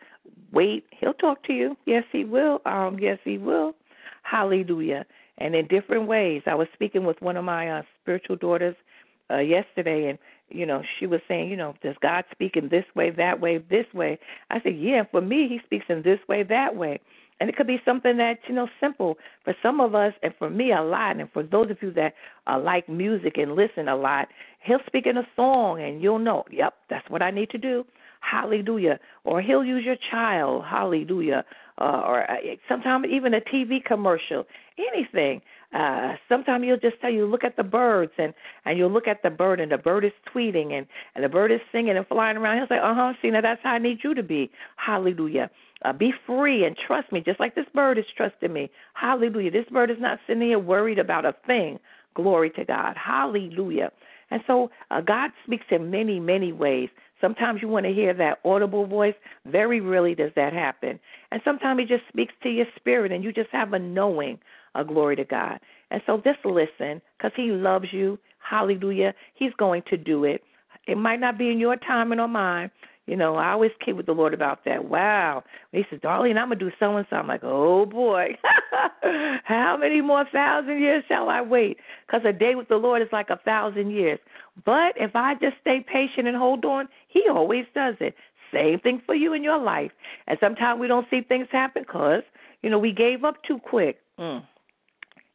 wait. 0.53 0.85
He'll 0.91 1.15
talk 1.15 1.43
to 1.45 1.53
you. 1.53 1.77
Yes, 1.87 2.05
he 2.13 2.25
will. 2.25 2.61
Um, 2.67 2.99
yes, 2.99 3.19
he 3.25 3.39
will. 3.39 3.75
Hallelujah. 4.23 5.07
And 5.39 5.55
in 5.55 5.67
different 5.69 6.07
ways. 6.07 6.43
I 6.47 6.55
was 6.55 6.67
speaking 6.75 7.05
with 7.05 7.21
one 7.23 7.37
of 7.37 7.45
my 7.45 7.71
uh, 7.71 7.83
spiritual 8.03 8.37
daughters 8.37 8.75
uh, 9.31 9.39
yesterday, 9.39 10.09
and 10.09 10.19
you 10.49 10.67
know, 10.67 10.83
she 10.99 11.07
was 11.07 11.21
saying, 11.29 11.51
you 11.51 11.57
know, 11.57 11.75
does 11.83 11.97
God 12.01 12.25
speak 12.31 12.57
in 12.57 12.69
this 12.69 12.85
way, 12.95 13.11
that 13.11 13.41
way, 13.41 13.59
this 13.59 13.87
way? 13.93 14.19
I 14.51 14.61
said, 14.63 14.77
yeah. 14.79 15.03
For 15.11 15.21
me, 15.21 15.49
He 15.49 15.61
speaks 15.65 15.87
in 15.89 16.03
this 16.03 16.21
way, 16.29 16.43
that 16.45 16.77
way. 16.77 17.01
And 17.39 17.51
it 17.51 17.57
could 17.57 17.67
be 17.67 17.81
something 17.85 18.17
that, 18.17 18.39
you 18.49 18.55
know, 18.55 18.69
simple 18.81 19.19
for 19.45 19.55
some 19.63 19.81
of 19.81 19.95
us 19.95 20.15
and 20.23 20.33
for 20.39 20.49
me 20.49 20.73
a 20.73 20.81
lot. 20.81 21.21
And 21.21 21.31
for 21.33 21.43
those 21.43 21.71
of 21.71 21.77
you 21.83 21.93
that 21.93 22.15
uh, 22.47 22.59
like 22.59 22.89
music 22.89 23.37
and 23.37 23.55
listen 23.55 23.89
a 23.89 23.97
lot, 23.97 24.29
he'll 24.63 24.81
speak 24.87 25.07
in 25.07 25.19
a 25.19 25.27
song 25.37 25.83
and 25.83 26.01
you'll 26.01 26.19
know, 26.19 26.45
yep, 26.51 26.75
that's 26.89 27.09
what 27.11 27.23
I 27.23 27.31
need 27.31 27.51
to 27.51 27.59
do. 27.59 27.85
Hallelujah. 28.21 28.99
Or 29.25 29.43
he'll 29.43 29.65
use 29.65 29.85
your 29.85 29.97
child. 30.11 30.65
Hallelujah. 30.69 31.45
Uh, 31.79 32.03
or 32.07 32.31
uh, 32.31 32.37
sometimes 32.69 33.07
even 33.11 33.35
a 33.35 33.41
TV 33.41 33.85
commercial, 33.85 34.45
anything. 34.79 35.43
Uh, 35.75 36.15
sometimes 36.29 36.65
he'll 36.65 36.79
just 36.79 37.01
tell 37.01 37.11
you, 37.11 37.27
look 37.27 37.45
at 37.45 37.57
the 37.57 37.65
birds, 37.65 38.13
and 38.19 38.33
and 38.65 38.79
you'll 38.79 38.91
look 38.91 39.09
at 39.09 39.23
the 39.23 39.31
bird, 39.31 39.61
and 39.61 39.73
the 39.73 39.79
bird 39.79 40.05
is 40.05 40.13
tweeting, 40.33 40.73
and 40.73 40.87
and 41.15 41.25
the 41.25 41.29
bird 41.29 41.51
is 41.51 41.61
singing 41.73 41.97
and 41.97 42.07
flying 42.07 42.37
around. 42.37 42.59
He'll 42.59 42.69
say, 42.69 42.79
uh 42.79 42.95
huh, 42.95 43.13
see, 43.21 43.31
now 43.31 43.41
that's 43.41 43.61
how 43.63 43.73
I 43.73 43.79
need 43.79 43.99
you 44.03 44.15
to 44.15 44.23
be. 44.23 44.51
Hallelujah. 44.77 45.51
Uh, 45.85 45.93
be 45.93 46.13
free 46.27 46.65
and 46.65 46.77
trust 46.87 47.13
me, 47.13 47.21
just 47.21 47.39
like 47.39 47.55
this 47.55 47.67
bird 47.75 47.99
is 47.99 48.05
trusting 48.17 48.53
me. 48.53 48.71
Hallelujah. 48.95 49.51
This 49.51 49.67
bird 49.71 49.91
is 49.91 49.99
not 50.01 50.19
sitting 50.27 50.43
here 50.43 50.59
worried 50.59 50.99
about 50.99 51.27
a 51.27 51.35
thing. 51.47 51.79
Glory 52.15 52.51
to 52.51 52.65
God. 52.65 52.97
Hallelujah. 52.97 53.91
And 54.31 54.43
so 54.47 54.71
uh, 54.91 55.01
God 55.01 55.31
speaks 55.45 55.67
in 55.71 55.91
many, 55.91 56.19
many 56.19 56.53
ways. 56.53 56.89
Sometimes 57.21 57.61
you 57.63 57.69
want 57.69 57.87
to 57.87 57.93
hear 57.93 58.13
that 58.15 58.39
audible 58.45 58.87
voice. 58.87 59.15
Very 59.45 59.81
rarely 59.81 60.15
does 60.15 60.33
that 60.37 60.53
happen. 60.53 60.99
And 61.31 61.41
sometimes 61.45 61.81
He 61.81 61.87
just 61.87 62.09
speaks 62.09 62.35
to 62.43 62.49
your 62.49 62.67
spirit, 62.77 63.13
and 63.13 63.23
you 63.23 63.33
just 63.33 63.51
have 63.53 63.73
a 63.73 63.79
knowing. 63.79 64.39
A 64.77 64.85
glory 64.85 65.17
to 65.17 65.25
God. 65.25 65.59
And 65.91 66.03
so 66.07 66.21
just 66.25 66.45
listen, 66.45 67.01
because 67.17 67.33
He 67.37 67.51
loves 67.51 67.87
you. 67.93 68.19
Hallelujah. 68.39 69.15
He's 69.35 69.53
going 69.59 69.83
to 69.91 69.97
do 69.97 70.25
it. 70.25 70.43
It 70.87 70.97
might 70.97 71.21
not 71.21 71.39
be 71.39 71.51
in 71.51 71.59
your 71.59 71.77
timing 71.77 72.21
or 72.21 72.29
mine. 72.29 72.71
You 73.07 73.17
know, 73.17 73.37
I 73.37 73.53
always 73.53 73.71
kid 73.85 73.97
with 73.97 74.07
the 74.07 74.13
Lord 74.13 74.35
about 74.35 74.65
that. 74.65 74.85
Wow. 74.85 75.45
He 75.71 75.85
says, 75.89 76.01
Darling, 76.03 76.37
I'm 76.37 76.49
going 76.49 76.59
to 76.59 76.65
do 76.65 76.73
so 76.81 76.97
and 76.97 77.07
so. 77.09 77.17
I'm 77.17 77.29
like, 77.29 77.45
oh 77.45 77.87
boy. 77.87 78.37
How 79.45 79.77
many 79.79 80.01
more 80.01 80.25
thousand 80.33 80.81
years 80.81 81.05
shall 81.07 81.29
I 81.29 81.41
wait? 81.41 81.79
Because 82.07 82.23
a 82.27 82.33
day 82.33 82.57
with 82.57 82.69
the 82.69 82.77
Lord 82.77 83.03
is 83.03 83.09
like 83.13 83.31
a 83.31 83.39
thousand 83.45 83.93
years. 83.93 84.19
But 84.65 84.95
if 84.97 85.15
I 85.15 85.35
just 85.35 85.57
stay 85.61 85.85
patient 85.87 86.27
and 86.27 86.37
hold 86.37 86.65
on, 86.65 86.89
He 87.07 87.23
always 87.31 87.65
does 87.75 87.95
it. 88.01 88.15
Same 88.53 88.81
thing 88.81 89.01
for 89.07 89.15
you 89.15 89.33
in 89.33 89.45
your 89.45 89.59
life. 89.59 89.93
And 90.27 90.37
sometimes 90.41 90.81
we 90.81 90.89
don't 90.89 91.07
see 91.09 91.21
things 91.21 91.47
happen 91.53 91.83
because, 91.87 92.23
you 92.63 92.71
know, 92.71 92.79
we 92.79 92.93
gave 92.93 93.25
up 93.25 93.37
too 93.45 93.59
quick. 93.59 93.99
Mm. 94.19 94.43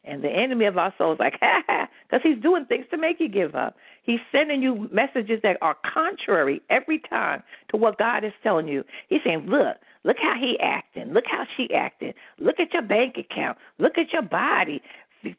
And 0.03 0.23
the 0.23 0.29
enemy 0.29 0.65
of 0.65 0.77
our 0.77 0.93
soul 0.97 1.13
is 1.13 1.19
like, 1.19 1.35
ha 1.39 1.61
ha, 1.67 1.87
because 2.03 2.21
he's 2.23 2.41
doing 2.41 2.65
things 2.65 2.85
to 2.91 2.97
make 2.97 3.19
you 3.19 3.29
give 3.29 3.55
up. 3.55 3.75
He's 4.03 4.19
sending 4.31 4.61
you 4.61 4.89
messages 4.91 5.39
that 5.43 5.57
are 5.61 5.77
contrary 5.93 6.61
every 6.69 6.99
time 6.99 7.43
to 7.69 7.77
what 7.77 7.99
God 7.99 8.23
is 8.23 8.33
telling 8.41 8.67
you. 8.67 8.83
He's 9.09 9.21
saying, 9.23 9.45
look, 9.47 9.77
look 10.03 10.17
how 10.19 10.33
he 10.39 10.57
acting. 10.59 11.13
Look 11.13 11.25
how 11.27 11.45
she 11.55 11.71
acting. 11.73 12.13
Look 12.39 12.59
at 12.59 12.73
your 12.73 12.81
bank 12.81 13.17
account. 13.17 13.57
Look 13.77 13.97
at 13.97 14.11
your 14.11 14.23
body. 14.23 14.81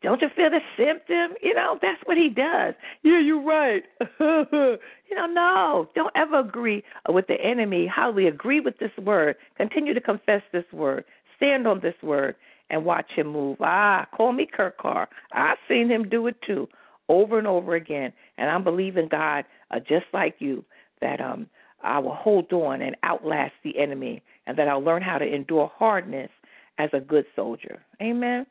Don't 0.01 0.22
you 0.22 0.29
feel 0.37 0.48
the 0.48 0.61
symptom? 0.77 1.37
You 1.42 1.55
know, 1.55 1.77
that's 1.83 2.01
what 2.05 2.16
he 2.16 2.29
does. 2.29 2.75
Yeah, 3.03 3.18
you're 3.18 3.42
right. 3.42 3.83
you 4.20 5.16
know, 5.16 5.27
no, 5.27 5.88
don't 5.96 6.12
ever 6.14 6.38
agree 6.38 6.85
with 7.09 7.27
the 7.27 7.40
enemy. 7.42 7.88
How 7.88 8.12
we 8.12 8.29
agree 8.29 8.61
with 8.61 8.79
this 8.79 8.92
word. 8.96 9.35
Continue 9.57 9.92
to 9.92 10.01
confess 10.01 10.42
this 10.53 10.64
word. 10.72 11.05
Stand 11.37 11.66
on 11.66 11.81
this 11.81 11.96
word 12.01 12.37
and 12.72 12.85
watch 12.85 13.11
him 13.14 13.28
move. 13.28 13.58
Ah, 13.61 14.08
call 14.16 14.32
me 14.32 14.48
Kurt 14.52 14.76
Carr. 14.78 15.08
I've 15.32 15.58
seen 15.68 15.88
him 15.88 16.08
do 16.08 16.26
it 16.26 16.37
too, 16.44 16.68
over 17.08 17.38
and 17.38 17.46
over 17.46 17.76
again. 17.76 18.12
And 18.38 18.50
I'm 18.50 18.64
believing 18.64 19.06
God, 19.08 19.44
uh, 19.70 19.78
just 19.78 20.06
like 20.12 20.37
you, 20.40 20.64
that 21.00 21.20
um 21.20 21.46
I 21.85 21.98
will 21.98 22.14
hold 22.14 22.52
on 22.52 22.80
and 22.80 22.96
outlast 23.02 23.54
the 23.64 23.78
enemy, 23.78 24.22
and 24.46 24.56
that 24.56 24.68
I'll 24.68 24.82
learn 24.82 25.02
how 25.02 25.18
to 25.18 25.26
endure 25.26 25.70
hardness 25.76 26.30
as 26.78 26.90
a 26.92 27.00
good 27.00 27.26
soldier. 27.37 27.82
Amen. 28.00 28.46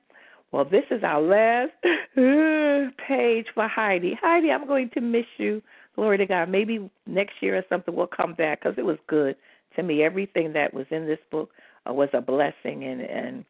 Well, 0.51 0.65
this 0.65 0.84
is 0.91 1.01
our 1.03 1.21
last 1.21 1.71
page 3.07 3.45
for 3.55 3.67
Heidi. 3.67 4.17
Heidi, 4.21 4.51
I'm 4.51 4.67
going 4.67 4.89
to 4.95 5.01
miss 5.01 5.25
you. 5.38 5.62
Glory 5.95 6.17
to 6.17 6.25
God. 6.25 6.49
Maybe 6.49 6.89
next 7.07 7.36
year 7.41 7.57
or 7.57 7.63
something 7.69 7.95
we'll 7.95 8.07
come 8.07 8.34
back 8.34 8.62
because 8.62 8.77
it 8.77 8.86
was 8.86 8.97
good 9.07 9.38
to 9.77 9.84
me. 9.84 10.03
Everything 10.03 10.51
that 10.53 10.73
was 10.73 10.86
in 10.91 11.07
this 11.07 11.19
book 11.31 11.51
uh, 11.89 11.93
was 11.93 12.10
a 12.13 12.19
blessing. 12.19 12.84
And, 12.84 13.01
and 13.01 13.45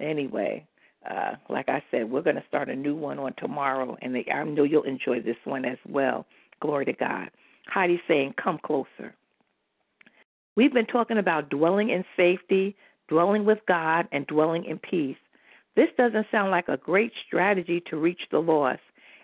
anyway, 0.00 0.66
uh, 1.08 1.32
like 1.48 1.68
I 1.68 1.82
said, 1.90 2.10
we're 2.10 2.22
going 2.22 2.36
to 2.36 2.44
start 2.48 2.68
a 2.68 2.76
new 2.76 2.94
one 2.94 3.18
on 3.18 3.34
tomorrow, 3.38 3.96
and 4.00 4.16
I 4.32 4.44
know 4.44 4.64
you'll 4.64 4.84
enjoy 4.84 5.20
this 5.20 5.36
one 5.44 5.64
as 5.64 5.78
well. 5.88 6.26
Glory 6.60 6.86
to 6.86 6.92
God. 6.92 7.30
Heidi's 7.66 8.00
saying, 8.08 8.34
Come 8.42 8.58
closer. 8.64 9.14
We've 10.56 10.72
been 10.72 10.86
talking 10.86 11.18
about 11.18 11.50
dwelling 11.50 11.90
in 11.90 12.04
safety, 12.16 12.76
dwelling 13.08 13.44
with 13.44 13.58
God, 13.66 14.06
and 14.12 14.26
dwelling 14.26 14.64
in 14.64 14.78
peace. 14.78 15.16
This 15.76 15.88
doesn't 15.98 16.26
sound 16.30 16.50
like 16.50 16.68
a 16.68 16.76
great 16.76 17.12
strategy 17.26 17.82
to 17.90 17.96
reach 17.96 18.20
the 18.30 18.38
lost. 18.38 18.80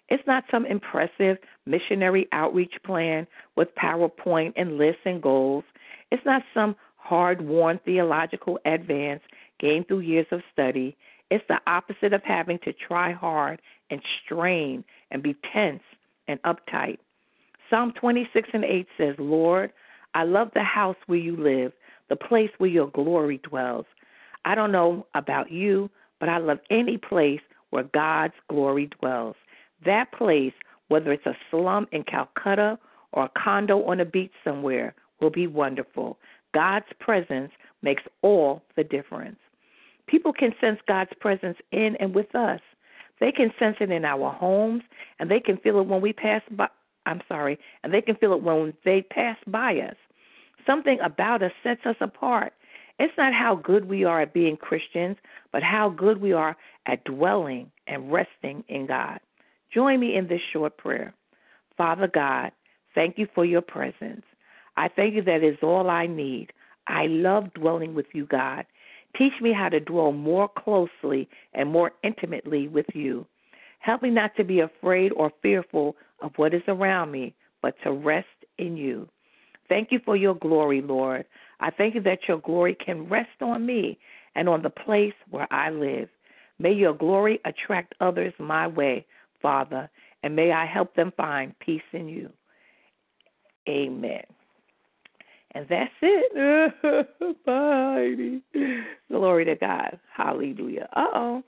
It's 0.09 0.27
not 0.27 0.45
some 0.51 0.67
impressive 0.67 1.39
missionary 1.67 2.29
outreach 2.33 2.75
plan 2.85 3.29
with 3.57 3.69
PowerPoint 3.77 4.55
and 4.57 4.77
lists 4.77 5.03
and 5.05 5.23
goals. 5.23 5.63
It's 6.11 6.25
not 6.27 6.43
some 6.53 6.75
hard 6.97 7.41
won 7.41 7.79
theological 7.85 8.59
advance 8.65 9.23
gained 9.61 9.89
through 9.89 10.01
years 10.01 10.27
of 10.31 10.41
study. 10.53 10.97
It's 11.31 11.45
the 11.49 11.61
opposite 11.67 12.13
of 12.13 12.23
having 12.25 12.59
to 12.65 12.73
try 12.73 13.13
hard 13.13 13.61
and 13.91 14.01
strain 14.25 14.85
and 15.11 15.23
be 15.23 15.37
tense 15.53 15.83
and 16.27 16.41
uptight. 16.43 16.99
Psalm 17.69 17.93
26 18.01 18.49
and 18.53 18.65
8 18.65 18.87
says, 18.99 19.15
Lord, 19.19 19.73
I 20.15 20.25
love 20.25 20.51
the 20.55 20.65
house 20.65 20.97
where 21.07 21.19
you 21.19 21.37
live, 21.37 21.73
the 22.09 22.17
place 22.17 22.51
where 22.59 22.71
your 22.71 22.89
glory 22.89 23.39
dwells. 23.49 23.87
I 24.45 24.55
don't 24.55 24.73
know 24.73 25.07
about 25.15 25.53
you, 25.53 25.91
but 26.19 26.29
I 26.29 26.39
love 26.39 26.59
any 26.71 26.99
place 26.99 27.41
where 27.71 27.85
God's 27.85 28.35
glory 28.49 28.91
dwells. 28.99 29.37
That 29.85 30.11
place, 30.13 30.53
whether 30.89 31.13
it's 31.13 31.27
a 31.27 31.37
slum 31.51 31.87
in 31.93 32.03
Calcutta 32.03 32.79
or 33.13 33.25
a 33.25 33.31
condo 33.41 33.85
on 33.85 34.01
a 34.01 34.05
beach 34.05 34.33
somewhere, 34.43 34.95
will 35.21 35.31
be 35.31 35.47
wonderful. 35.47 36.19
God's 36.53 36.87
presence 36.99 37.53
makes 37.83 38.03
all 38.23 38.63
the 38.77 38.85
difference. 38.85 39.39
People 40.11 40.33
can 40.33 40.53
sense 40.61 40.81
God's 40.89 41.13
presence 41.21 41.57
in 41.71 41.97
and 42.01 42.15
with 42.15 42.35
us. 42.35 42.61
They 43.21 43.31
can 43.31 43.53
sense 43.59 43.77
it 43.81 43.91
in 43.91 44.05
our 44.05 44.33
homes, 44.33 44.83
and 45.19 45.31
they 45.31 45.41
can 45.41 45.57
feel 45.59 45.79
it 45.79 45.87
when 45.87 46.01
we 46.01 46.13
pass 46.13 46.43
by. 46.51 46.69
I'm 47.07 47.23
sorry, 47.29 47.59
and 47.83 47.95
they 47.95 48.03
can 48.03 48.17
feel 48.17 48.33
it 48.33 48.43
when 48.43 48.75
they 48.85 49.03
pass 49.03 49.37
by 49.47 49.79
us. 49.79 49.97
Something 50.67 50.99
about 51.01 51.43
us 51.43 51.53
sets 51.63 51.87
us 51.87 51.97
apart. 52.01 52.53
It's 52.99 53.17
not 53.17 53.33
how 53.33 53.55
good 53.55 53.87
we 53.87 54.05
are 54.05 54.21
at 54.21 54.35
being 54.35 54.57
Christians, 54.57 55.17
but 55.53 55.63
how 55.63 55.89
good 55.89 56.21
we 56.21 56.33
are 56.33 56.57
at 56.87 57.05
dwelling 57.05 57.71
and 57.87 58.13
resting 58.13 58.65
in 58.69 58.87
God. 58.87 59.21
Join 59.73 60.01
me 60.01 60.17
in 60.17 60.29
this 60.29 60.43
short 60.53 60.77
prayer. 60.77 61.15
Father 61.77 62.09
God, 62.13 62.53
thank 62.95 63.17
you 63.17 63.27
for 63.35 63.45
your 63.45 63.63
presence. 63.63 64.25
I 64.77 64.89
thank 64.89 65.15
you 65.15 65.23
that 65.23 65.43
is 65.43 65.57
all 65.63 65.89
I 65.89 66.07
need. 66.07 66.53
I 66.87 67.07
love 67.07 67.55
dwelling 67.55 67.95
with 67.95 68.07
you, 68.13 68.27
God. 68.27 68.67
Teach 69.17 69.33
me 69.41 69.53
how 69.53 69.69
to 69.69 69.81
dwell 69.81 70.13
more 70.13 70.49
closely 70.49 71.29
and 71.55 71.71
more 71.71 71.93
intimately 72.03 72.69
with 72.69 72.87
you. 72.95 73.27
Help 73.81 74.03
me 74.03 74.11
not 74.11 74.37
to 74.37 74.45
be 74.45 74.61
afraid 74.61 75.13
or 75.13 75.33
fearful 75.43 75.97
of 76.23 76.33
what 76.37 76.55
is 76.55 76.63
around 76.69 77.11
me, 77.11 77.35
but 77.63 77.75
to 77.83 77.93
rest 77.93 78.27
in 78.59 78.77
you. 78.77 79.09
Thank 79.69 79.91
you 79.91 80.01
for 80.05 80.17
your 80.17 80.35
glory, 80.35 80.83
Lord. 80.83 81.25
I 81.61 81.71
thank 81.71 81.95
you 81.95 82.01
that 82.03 82.29
your 82.29 82.39
glory 82.39 82.75
can 82.75 83.09
rest 83.09 83.41
on 83.41 83.65
me 83.65 83.99
and 84.35 84.49
on 84.49 84.63
the 84.63 84.71
place 84.71 85.15
where 85.31 85.47
I 85.53 85.71
live. 85.71 86.09
May 86.59 86.73
your 86.73 86.95
glory 86.95 87.41
attract 87.45 87.95
others 88.01 88.35
my 88.39 88.67
way, 88.67 89.07
Father, 89.41 89.89
and 90.23 90.37
may 90.37 90.53
I 90.53 90.67
help 90.67 90.95
them 90.95 91.13
find 91.17 91.59
peace 91.59 91.83
in 91.93 92.09
you. 92.09 92.31
Amen. 93.69 94.25
And 95.53 95.67
that's 95.69 95.93
it. 96.03 97.45
Bye. 97.47 98.41
Glory 99.11 99.45
to 99.47 99.57
God. 99.57 99.99
Hallelujah. 100.15 100.89
Uh 100.95 101.07
oh. 101.15 101.43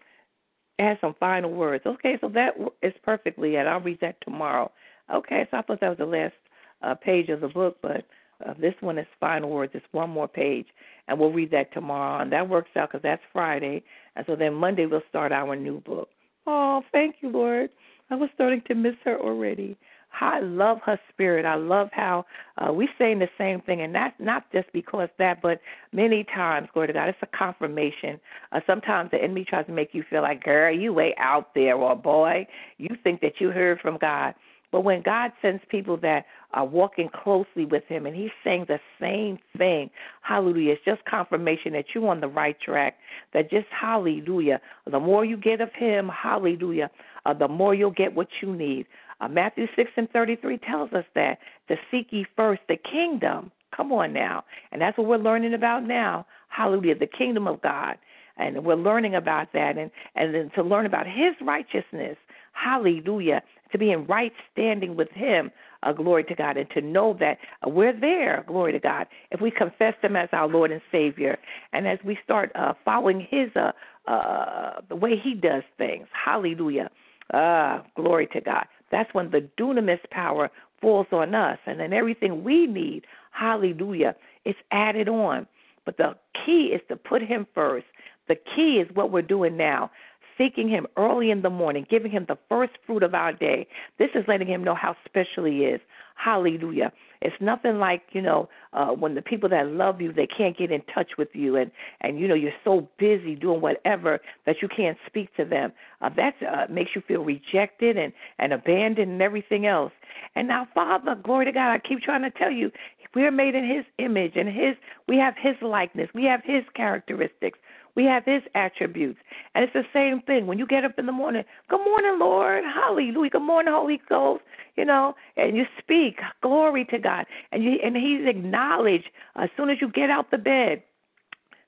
Add 0.78 0.98
some 1.00 1.14
final 1.20 1.52
words. 1.52 1.84
Okay, 1.86 2.16
so 2.20 2.28
that 2.30 2.54
is 2.82 2.94
perfectly 3.04 3.56
it. 3.56 3.66
I'll 3.66 3.80
read 3.80 4.00
that 4.00 4.16
tomorrow. 4.22 4.72
Okay, 5.12 5.46
so 5.50 5.58
I 5.58 5.62
thought 5.62 5.80
that 5.80 5.88
was 5.90 5.98
the 5.98 6.06
last 6.06 6.34
uh, 6.82 6.94
page 6.94 7.28
of 7.28 7.40
the 7.40 7.48
book, 7.48 7.76
but 7.82 8.04
uh, 8.44 8.54
this 8.58 8.74
one 8.80 8.98
is 8.98 9.06
final 9.20 9.50
words. 9.50 9.72
It's 9.74 9.86
one 9.92 10.10
more 10.10 10.26
page, 10.26 10.66
and 11.06 11.18
we'll 11.18 11.32
read 11.32 11.50
that 11.52 11.72
tomorrow. 11.72 12.22
And 12.22 12.32
that 12.32 12.48
works 12.48 12.70
out 12.76 12.88
because 12.90 13.02
that's 13.02 13.22
Friday, 13.32 13.82
and 14.16 14.24
so 14.26 14.34
then 14.34 14.54
Monday 14.54 14.86
we'll 14.86 15.02
start 15.08 15.30
our 15.30 15.54
new 15.54 15.80
book. 15.80 16.08
Oh, 16.46 16.82
thank 16.90 17.16
you, 17.20 17.28
Lord. 17.28 17.70
I 18.10 18.14
was 18.16 18.30
starting 18.34 18.62
to 18.68 18.74
miss 18.74 18.96
her 19.04 19.18
already. 19.20 19.76
I 20.20 20.40
love 20.40 20.79
her 20.85 20.98
spirit. 21.12 21.44
I 21.44 21.57
love 21.57 21.88
how 21.92 22.25
uh, 22.59 22.72
we 22.72 22.88
saying 22.98 23.18
the 23.18 23.29
same 23.38 23.61
thing, 23.61 23.81
and 23.81 23.94
that's 23.94 24.14
not 24.18 24.51
just 24.53 24.72
because 24.72 25.09
that, 25.18 25.42
but 25.42 25.61
many 25.92 26.25
times, 26.25 26.68
glory 26.72 26.88
to 26.88 26.92
God, 26.92 27.09
it's 27.09 27.18
a 27.22 27.37
confirmation. 27.37 28.20
Uh, 28.53 28.61
sometimes 28.66 29.11
the 29.11 29.22
enemy 29.22 29.44
tries 29.44 29.66
to 29.66 29.72
make 29.72 29.90
you 29.92 30.05
feel 30.09 30.22
like, 30.22 30.42
girl, 30.44 30.75
you 30.75 30.92
way 30.92 31.14
out 31.18 31.55
there, 31.55 31.75
or 31.75 31.96
boy, 31.96 32.46
you 32.79 32.88
think 33.03 33.20
that 33.20 33.40
you 33.40 33.51
heard 33.51 33.81
from 33.81 33.98
God. 33.98 34.35
But 34.72 34.85
when 34.85 35.03
God 35.03 35.33
sends 35.42 35.62
people 35.68 35.98
that 35.98 36.25
are 36.55 36.64
walking 36.64 37.11
closely 37.22 37.66
with 37.66 37.85
Him 37.88 38.07
and 38.07 38.16
He's 38.16 38.31
saying 38.42 38.64
the 38.68 38.81
same 38.98 39.38
thing, 39.57 39.90
hallelujah, 40.22 40.72
it's 40.72 40.85
just 40.85 41.05
confirmation 41.05 41.75
that 41.75 41.85
you're 41.94 42.09
on 42.09 42.20
the 42.20 42.29
right 42.29 42.59
track. 42.59 42.96
That 43.35 43.51
just 43.51 43.66
hallelujah, 43.68 44.61
the 44.90 44.98
more 44.98 45.27
you 45.27 45.37
get 45.37 45.61
of 45.61 45.68
Him, 45.75 46.09
hallelujah, 46.09 46.90
uh, 47.27 47.35
the 47.35 47.48
more 47.48 47.75
you'll 47.75 47.90
get 47.90 48.14
what 48.14 48.29
you 48.40 48.57
need. 48.57 48.87
Uh, 49.22 49.28
Matthew 49.28 49.66
6 49.74 49.90
and 49.96 50.11
33 50.11 50.58
tells 50.58 50.92
us 50.92 51.04
that 51.14 51.38
to 51.68 51.76
seek 51.90 52.08
ye 52.11 52.26
first 52.37 52.61
the 52.68 52.76
kingdom. 52.76 53.50
Come 53.74 53.92
on 53.92 54.12
now. 54.12 54.44
And 54.70 54.82
that's 54.82 54.98
what 54.98 55.06
we're 55.06 55.16
learning 55.16 55.54
about 55.54 55.85
now. 55.85 56.26
Hallelujah, 56.48 56.98
the 56.98 57.06
kingdom 57.06 57.46
of 57.46 57.62
God. 57.62 57.96
And 58.37 58.64
we're 58.64 58.74
learning 58.74 59.14
about 59.14 59.52
that 59.54 59.78
and, 59.78 59.90
and 60.14 60.35
then 60.35 60.50
to 60.56 60.62
learn 60.62 60.85
about 60.85 61.06
his 61.06 61.35
righteousness. 61.40 62.16
Hallelujah 62.52 63.42
to 63.72 63.78
be 63.78 63.90
in 63.90 64.06
right 64.06 64.32
standing 64.52 64.94
with 64.94 65.11
Him. 65.11 65.50
Uh, 65.85 65.92
glory 65.92 66.22
to 66.22 66.35
God, 66.37 66.56
and 66.56 66.70
to 66.70 66.80
know 66.80 67.16
that 67.18 67.38
uh, 67.66 67.68
we're 67.68 67.98
there, 67.98 68.44
glory 68.46 68.70
to 68.70 68.78
God, 68.78 69.08
if 69.32 69.40
we 69.40 69.50
confess 69.50 69.94
Him 70.00 70.14
as 70.14 70.28
our 70.30 70.46
Lord 70.46 70.70
and 70.70 70.80
Savior, 70.92 71.37
and 71.72 71.88
as 71.88 71.98
we 72.04 72.16
start 72.22 72.52
uh, 72.54 72.74
following 72.85 73.26
His 73.28 73.48
uh, 73.56 73.72
uh, 74.08 74.80
the 74.88 74.94
way 74.94 75.16
He 75.20 75.35
does 75.35 75.64
things. 75.78 76.06
Hallelujah. 76.12 76.88
Ah, 77.35 77.82
glory 77.96 78.28
to 78.28 78.40
God. 78.40 78.64
That's 78.92 79.12
when 79.14 79.31
the 79.31 79.48
dunamis 79.59 79.98
power 80.11 80.50
falls 80.81 81.09
on 81.11 81.35
us, 81.35 81.59
and 81.66 81.81
then 81.81 81.92
everything 81.92 82.44
we 82.44 82.66
need, 82.66 83.05
hallelujah, 83.33 84.14
is 84.44 84.55
added 84.70 85.09
on. 85.09 85.46
But 85.85 85.96
the 85.96 86.14
key 86.44 86.72
is 86.74 86.81
to 86.88 86.96
put 86.96 87.22
Him 87.22 87.46
first. 87.55 87.87
The 88.28 88.37
key 88.55 88.78
is 88.78 88.94
what 88.94 89.11
we're 89.11 89.22
doing 89.22 89.57
now 89.57 89.90
seeking 90.38 90.68
Him 90.68 90.87
early 90.97 91.31
in 91.31 91.42
the 91.42 91.51
morning, 91.51 91.87
giving 91.88 92.11
Him 92.11 92.27
the 92.29 92.38
first 92.49 92.73
fruit 92.87 93.03
of 93.03 93.14
our 93.14 93.33
day. 93.33 93.66
This 93.99 94.11
is 94.14 94.25
letting 94.29 94.49
Him 94.49 94.64
know 94.64 94.75
how 94.75 94.97
special 95.07 95.45
He 95.45 95.64
is. 95.64 95.81
Hallelujah. 96.14 96.92
It's 97.21 97.35
nothing 97.40 97.79
like, 97.79 98.03
you 98.12 98.23
know, 98.23 98.49
uh, 98.73 98.88
when 98.88 99.14
the 99.14 99.23
people 99.23 99.49
that 99.49 99.68
love 99.68 100.01
you, 100.01 100.12
they 100.12 100.27
can't 100.27 100.57
get 100.57 100.71
in 100.71 100.83
touch 100.92 101.12
with 101.18 101.29
you 101.33 101.57
and, 101.57 101.71
and 102.01 102.18
you 102.18 102.27
know, 102.29 102.35
you're 102.35 102.53
so 102.64 102.88
busy 102.99 103.35
doing 103.35 103.61
whatever 103.61 104.21
that 104.47 104.57
you 104.61 104.68
can't 104.68 104.99
speak 105.07 105.35
to 105.37 105.45
them. 105.45 105.73
Uh, 106.01 106.11
that 106.16 106.35
uh, 106.42 106.73
makes 106.73 106.90
you 106.95 107.03
feel 107.07 107.23
rejected 107.23 107.97
and, 107.97 108.12
and 108.38 108.53
abandoned 108.53 109.11
and 109.11 109.23
everything 109.23 109.66
else. 109.66 109.92
And 110.35 110.49
now, 110.49 110.66
Father, 110.75 111.14
glory 111.14 111.45
to 111.47 111.53
God, 111.53 111.73
I 111.73 111.79
keep 111.79 112.01
trying 112.01 112.23
to 112.23 112.31
tell 112.31 112.51
you, 112.51 112.71
we're 113.14 113.31
made 113.31 113.55
in 113.55 113.68
His 113.68 113.85
image 113.99 114.33
and 114.37 114.49
His, 114.49 114.75
we 115.07 115.16
have 115.18 115.35
His 115.40 115.57
likeness, 115.61 116.09
we 116.14 116.25
have 116.25 116.40
His 116.45 116.64
characteristics. 116.75 117.59
We 117.94 118.05
have 118.07 118.24
His 118.24 118.42
attributes. 118.55 119.18
And 119.55 119.64
it's 119.64 119.72
the 119.72 119.85
same 119.92 120.20
thing. 120.22 120.46
When 120.46 120.59
you 120.59 120.66
get 120.66 120.85
up 120.85 120.98
in 120.98 121.07
the 121.07 121.12
morning, 121.12 121.44
good 121.68 121.85
morning, 121.85 122.18
Lord. 122.18 122.64
Hallelujah. 122.64 123.31
Good 123.31 123.42
morning, 123.42 123.72
Holy 123.74 124.00
Ghost. 124.09 124.42
You 124.76 124.87
know, 124.87 125.14
and 125.37 125.57
you 125.57 125.64
speak, 125.78 126.18
glory 126.40 126.87
to 126.87 126.98
God. 126.98 127.26
And 127.52 127.62
you 127.62 127.78
and 127.85 127.96
He's 127.96 128.26
acknowledged 128.26 129.11
as 129.37 129.50
soon 129.57 129.68
as 129.70 129.78
you 129.81 129.88
get 129.90 130.11
out 130.11 130.31
the 130.31 130.38
bed. 130.38 130.83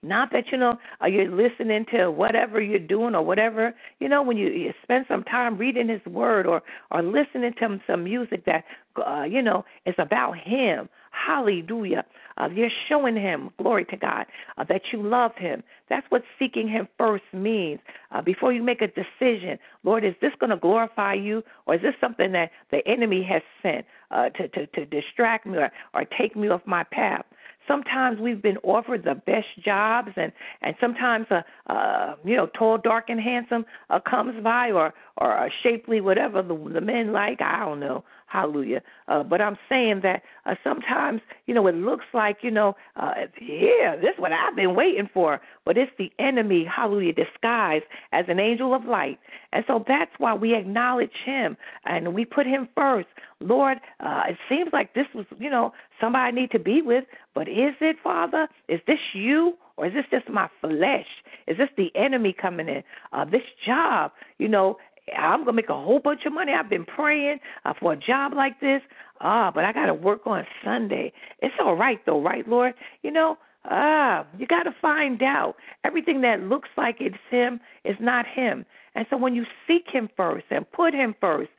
Not 0.05 0.33
that 0.33 0.45
you 0.53 0.59
know 0.59 0.79
you're 1.07 1.31
listening 1.31 1.87
to 1.93 2.11
whatever 2.11 2.61
you're 2.61 2.79
doing 2.79 3.15
or 3.15 3.23
whatever. 3.23 3.75
You 4.01 4.09
know 4.09 4.23
when 4.23 4.37
you, 4.37 4.49
you 4.49 4.73
spend 4.83 5.07
some 5.09 5.25
time 5.25 5.57
reading 5.57 5.89
His 5.89 6.05
Word 6.07 6.47
or 6.47 6.63
or 6.91 7.03
listening 7.03 7.55
to 7.61 7.81
some 7.87 8.05
music 8.05 8.45
that 8.45 8.65
uh, 9.05 9.25
you 9.25 9.41
know 9.41 9.65
is 9.87 9.95
about 9.99 10.37
Him. 10.39 10.89
Hallelujah. 11.11 12.05
Uh, 12.37 12.49
you're 12.53 12.71
showing 12.89 13.17
Him 13.17 13.51
glory 13.59 13.85
to 13.87 13.97
God 13.97 14.27
uh, 14.59 14.65
that 14.65 14.83
you 14.93 15.03
love 15.03 15.33
Him. 15.37 15.63
That's 15.89 16.07
what 16.11 16.23
seeking 16.39 16.69
Him 16.69 16.89
first 16.99 17.25
means. 17.33 17.81
Uh, 18.11 18.23
before 18.23 18.53
you 18.53 18.63
make 18.63 18.83
a 18.83 18.89
decision, 18.89 19.59
Lord, 19.83 20.05
is 20.05 20.15
this 20.21 20.33
going 20.39 20.51
to 20.51 20.57
glorify 20.57 21.15
You 21.15 21.43
or 21.67 21.77
is 21.77 21.83
this 21.83 21.95
something 22.01 22.33
that 22.33 22.51
the 22.71 22.87
enemy 22.87 23.23
has 23.25 23.43
sent 23.63 23.87
uh, 24.11 24.31
to 24.31 24.49
to 24.49 24.67
to 24.67 24.87
distract 24.87 25.47
me 25.47 25.59
or 25.59 25.71
or 25.93 26.05
take 26.05 26.37
me 26.37 26.49
off 26.49 26.63
my 26.67 26.85
path? 26.85 27.25
sometimes 27.67 28.21
we've 28.21 28.43
been 28.43 28.59
offered 28.59 29.05
the 29.05 29.15
best 29.15 29.47
jobs 29.65 30.11
and 30.17 30.33
and 30.63 30.75
sometimes 30.81 31.27
a 31.31 31.45
uh 31.73 32.15
you 32.25 32.37
know 32.37 32.47
tall 32.59 32.79
dark 32.79 33.09
and 33.09 33.21
handsome 33.21 33.65
uh, 33.91 33.99
comes 34.01 34.43
by 34.43 34.71
or 34.71 34.93
or 35.19 35.51
shapely 35.63 36.01
whatever 36.01 36.43
the 36.43 36.55
the 36.73 36.81
men 36.81 37.13
like 37.13 37.41
i 37.41 37.61
don't 37.65 37.81
know 37.81 38.05
hallelujah. 38.35 38.83
Uh 39.07 39.23
but 39.23 39.41
i'm 39.41 39.57
saying 39.69 40.01
that 40.03 40.23
uh 40.47 40.55
sometimes 40.65 41.21
you 41.47 41.55
know 41.55 41.67
it 41.69 41.75
looks 41.75 42.05
like 42.13 42.39
you 42.43 42.51
know 42.51 42.75
uh 42.97 43.13
yeah 43.41 43.95
this 43.97 44.11
is 44.15 44.19
what 44.19 44.33
i've 44.33 44.57
been 44.57 44.75
waiting 44.75 45.09
for. 45.13 45.41
But 45.65 45.79
it's 45.79 45.93
the 45.99 46.11
enemy 46.19 46.65
hallelujah 46.65 47.13
disguised 47.15 47.85
as 48.13 48.27
an 48.29 48.39
angel 48.39 48.75
of 48.75 48.85
light. 48.85 49.19
And 49.53 49.65
so 49.67 49.85
that's 49.87 50.11
why 50.19 50.35
we 50.35 50.55
acknowledge 50.55 51.13
him 51.25 51.57
and 51.85 52.13
we 52.13 52.25
put 52.25 52.47
him 52.47 52.69
first. 52.75 53.09
Lord 53.41 53.79
uh 54.01 54.23
it 54.31 54.37
seems 54.49 54.71
like 54.73 54.95
this 54.95 55.07
was 55.15 55.27
you 55.39 55.51
know 55.51 55.73
somebody 56.01 56.25
i 56.25 56.31
need 56.41 56.51
to 56.51 56.59
be 56.59 56.83
with. 56.83 57.05
But 57.35 57.49
is 57.49 57.75
it 57.81 57.97
father? 58.03 58.49
Is 58.69 58.81
this 58.87 58.99
you 59.13 59.55
or 59.77 59.87
is 59.87 59.93
this 59.95 60.05
just 60.11 60.29
my 60.29 60.49
flesh? 60.61 61.07
Is 61.47 61.57
this 61.59 61.69
the 61.77 61.91
enemy 61.95 62.33
coming 62.33 62.69
in? 62.69 62.83
Uh, 63.13 63.25
this 63.25 63.43
job, 63.67 64.13
you 64.39 64.49
know, 64.49 64.79
I'm 65.17 65.41
gonna 65.41 65.53
make 65.53 65.69
a 65.69 65.75
whole 65.75 66.01
bunch 66.01 66.23
of 66.27 66.33
money. 66.33 66.53
I've 66.53 66.71
been 66.71 66.85
praying 66.85 67.39
uh, 67.65 67.75
for 67.79 67.93
a 67.93 67.97
job 67.97 68.33
like 68.35 68.61
this. 68.61 68.81
Ah, 69.21 69.51
but 69.55 69.65
I 69.65 69.73
gotta 69.73 69.95
work 69.95 70.27
on 70.27 70.47
Sunday. 70.65 71.13
It's 71.41 71.55
all 71.61 71.75
right 71.75 72.01
though, 72.07 72.23
right, 72.23 72.49
Lord? 72.49 72.75
You 73.03 73.11
know, 73.11 73.37
ah, 73.65 74.27
you 74.39 74.47
gotta 74.47 74.75
find 74.81 75.23
out. 75.23 75.57
Everything 75.85 76.21
that 76.23 76.41
looks 76.41 76.69
like 76.77 76.97
it's 77.01 77.17
him 77.31 77.61
is 77.85 77.97
not 78.01 78.27
him. 78.27 78.65
And 78.95 79.07
so 79.11 79.17
when 79.17 79.35
you 79.35 79.45
seek 79.67 79.85
him 79.93 80.09
first 80.17 80.47
and 80.51 80.71
put 80.71 80.95
him 80.95 81.15
first, 81.21 81.51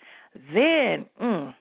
then 0.54 1.06
mm, 1.22 1.54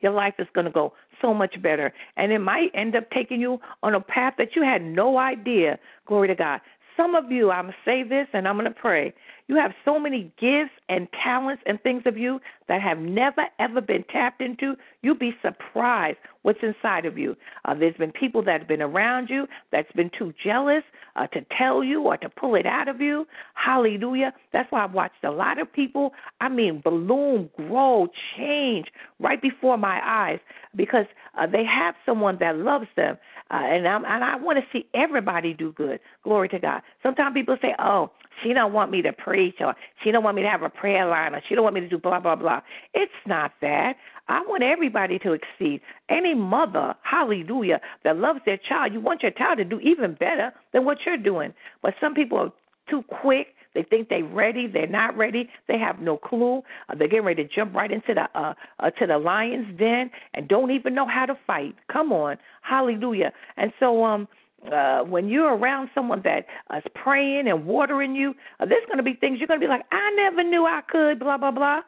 your 0.00 0.12
life 0.12 0.34
is 0.38 0.46
going 0.54 0.64
to 0.66 0.70
go 0.70 0.92
so 1.20 1.32
much 1.32 1.60
better. 1.62 1.92
And 2.16 2.32
it 2.32 2.40
might 2.40 2.70
end 2.74 2.96
up 2.96 3.10
taking 3.10 3.40
you 3.40 3.58
on 3.82 3.94
a 3.94 4.00
path 4.00 4.34
that 4.38 4.54
you 4.54 4.62
had 4.62 4.82
no 4.82 5.18
idea. 5.18 5.78
Glory 6.06 6.28
to 6.28 6.34
God. 6.34 6.60
Some 6.96 7.14
of 7.14 7.30
you, 7.30 7.50
I'm 7.50 7.66
going 7.66 7.74
to 7.84 7.90
say 7.90 8.02
this 8.02 8.26
and 8.32 8.46
I'm 8.46 8.56
going 8.58 8.72
to 8.72 8.78
pray. 8.78 9.14
You 9.52 9.58
have 9.58 9.74
so 9.84 9.98
many 9.98 10.32
gifts 10.40 10.72
and 10.88 11.06
talents 11.22 11.62
and 11.66 11.78
things 11.82 12.04
of 12.06 12.16
you 12.16 12.40
that 12.68 12.80
have 12.80 12.96
never, 12.96 13.42
ever 13.58 13.82
been 13.82 14.02
tapped 14.04 14.40
into. 14.40 14.76
You'll 15.02 15.14
be 15.14 15.36
surprised 15.42 16.16
what's 16.40 16.60
inside 16.62 17.04
of 17.04 17.18
you. 17.18 17.36
Uh, 17.66 17.74
there's 17.74 17.94
been 17.96 18.12
people 18.12 18.42
that 18.44 18.60
have 18.60 18.66
been 18.66 18.80
around 18.80 19.28
you 19.28 19.46
that's 19.70 19.92
been 19.92 20.10
too 20.18 20.32
jealous 20.42 20.82
uh, 21.16 21.26
to 21.26 21.44
tell 21.58 21.84
you 21.84 22.00
or 22.00 22.16
to 22.16 22.30
pull 22.30 22.54
it 22.54 22.64
out 22.64 22.88
of 22.88 23.02
you. 23.02 23.26
Hallelujah. 23.52 24.32
That's 24.54 24.72
why 24.72 24.84
I've 24.84 24.94
watched 24.94 25.22
a 25.22 25.30
lot 25.30 25.60
of 25.60 25.70
people, 25.70 26.14
I 26.40 26.48
mean, 26.48 26.80
bloom, 26.82 27.50
grow, 27.54 28.08
change 28.34 28.86
right 29.20 29.42
before 29.42 29.76
my 29.76 30.00
eyes 30.02 30.40
because 30.74 31.04
uh, 31.38 31.46
they 31.46 31.66
have 31.66 31.94
someone 32.06 32.38
that 32.40 32.56
loves 32.56 32.86
them. 32.96 33.18
Uh, 33.52 33.56
and, 33.56 33.86
I'm, 33.86 34.04
and 34.06 34.24
I 34.24 34.36
want 34.36 34.58
to 34.58 34.64
see 34.72 34.86
everybody 34.94 35.52
do 35.52 35.72
good. 35.72 36.00
Glory 36.24 36.48
to 36.50 36.58
God. 36.58 36.80
Sometimes 37.02 37.34
people 37.34 37.56
say, 37.60 37.74
oh, 37.78 38.10
she 38.42 38.54
don't 38.54 38.72
want 38.72 38.90
me 38.90 39.02
to 39.02 39.12
preach 39.12 39.56
or 39.60 39.74
she 40.02 40.10
don't 40.10 40.24
want 40.24 40.36
me 40.36 40.42
to 40.42 40.48
have 40.48 40.62
a 40.62 40.70
prayer 40.70 41.06
line 41.06 41.34
or 41.34 41.42
she 41.46 41.54
don't 41.54 41.62
want 41.62 41.74
me 41.74 41.80
to 41.82 41.88
do 41.88 41.98
blah, 41.98 42.18
blah, 42.18 42.34
blah. 42.34 42.60
It's 42.94 43.12
not 43.26 43.52
that. 43.60 43.96
I 44.28 44.40
want 44.46 44.62
everybody 44.62 45.18
to 45.20 45.32
exceed. 45.32 45.82
Any 46.08 46.34
mother, 46.34 46.94
hallelujah, 47.02 47.80
that 48.04 48.16
loves 48.16 48.40
their 48.46 48.56
child, 48.56 48.94
you 48.94 49.00
want 49.00 49.22
your 49.22 49.32
child 49.32 49.58
to 49.58 49.64
do 49.64 49.80
even 49.80 50.14
better 50.14 50.52
than 50.72 50.86
what 50.86 50.98
you're 51.04 51.18
doing. 51.18 51.52
But 51.82 51.94
some 52.00 52.14
people 52.14 52.38
are 52.38 52.52
too 52.88 53.02
quick. 53.02 53.48
They 53.74 53.82
think 53.82 54.08
they're 54.08 54.24
ready. 54.24 54.66
They're 54.66 54.86
not 54.86 55.16
ready. 55.16 55.48
They 55.68 55.78
have 55.78 56.00
no 56.00 56.16
clue. 56.16 56.62
Uh, 56.88 56.94
they're 56.98 57.08
getting 57.08 57.24
ready 57.24 57.44
to 57.44 57.54
jump 57.54 57.74
right 57.74 57.90
into 57.90 58.14
the 58.14 58.28
uh, 58.38 58.54
uh, 58.80 58.90
to 58.90 59.06
the 59.06 59.18
lion's 59.18 59.78
den 59.78 60.10
and 60.34 60.48
don't 60.48 60.70
even 60.70 60.94
know 60.94 61.06
how 61.06 61.26
to 61.26 61.34
fight. 61.46 61.74
Come 61.92 62.12
on, 62.12 62.36
hallelujah. 62.62 63.32
And 63.56 63.72
so 63.80 64.04
um 64.04 64.28
uh, 64.70 65.00
when 65.02 65.28
you're 65.28 65.56
around 65.56 65.90
someone 65.94 66.22
that 66.22 66.46
is 66.76 66.84
praying 66.94 67.48
and 67.48 67.66
watering 67.66 68.14
you, 68.14 68.32
uh, 68.60 68.66
there's 68.66 68.84
going 68.86 68.98
to 68.98 69.02
be 69.02 69.14
things 69.14 69.38
you're 69.38 69.48
going 69.48 69.58
to 69.60 69.66
be 69.66 69.68
like, 69.68 69.84
I 69.90 70.10
never 70.14 70.44
knew 70.44 70.66
I 70.66 70.82
could, 70.88 71.18
blah 71.18 71.38
blah 71.38 71.50
blah. 71.50 71.80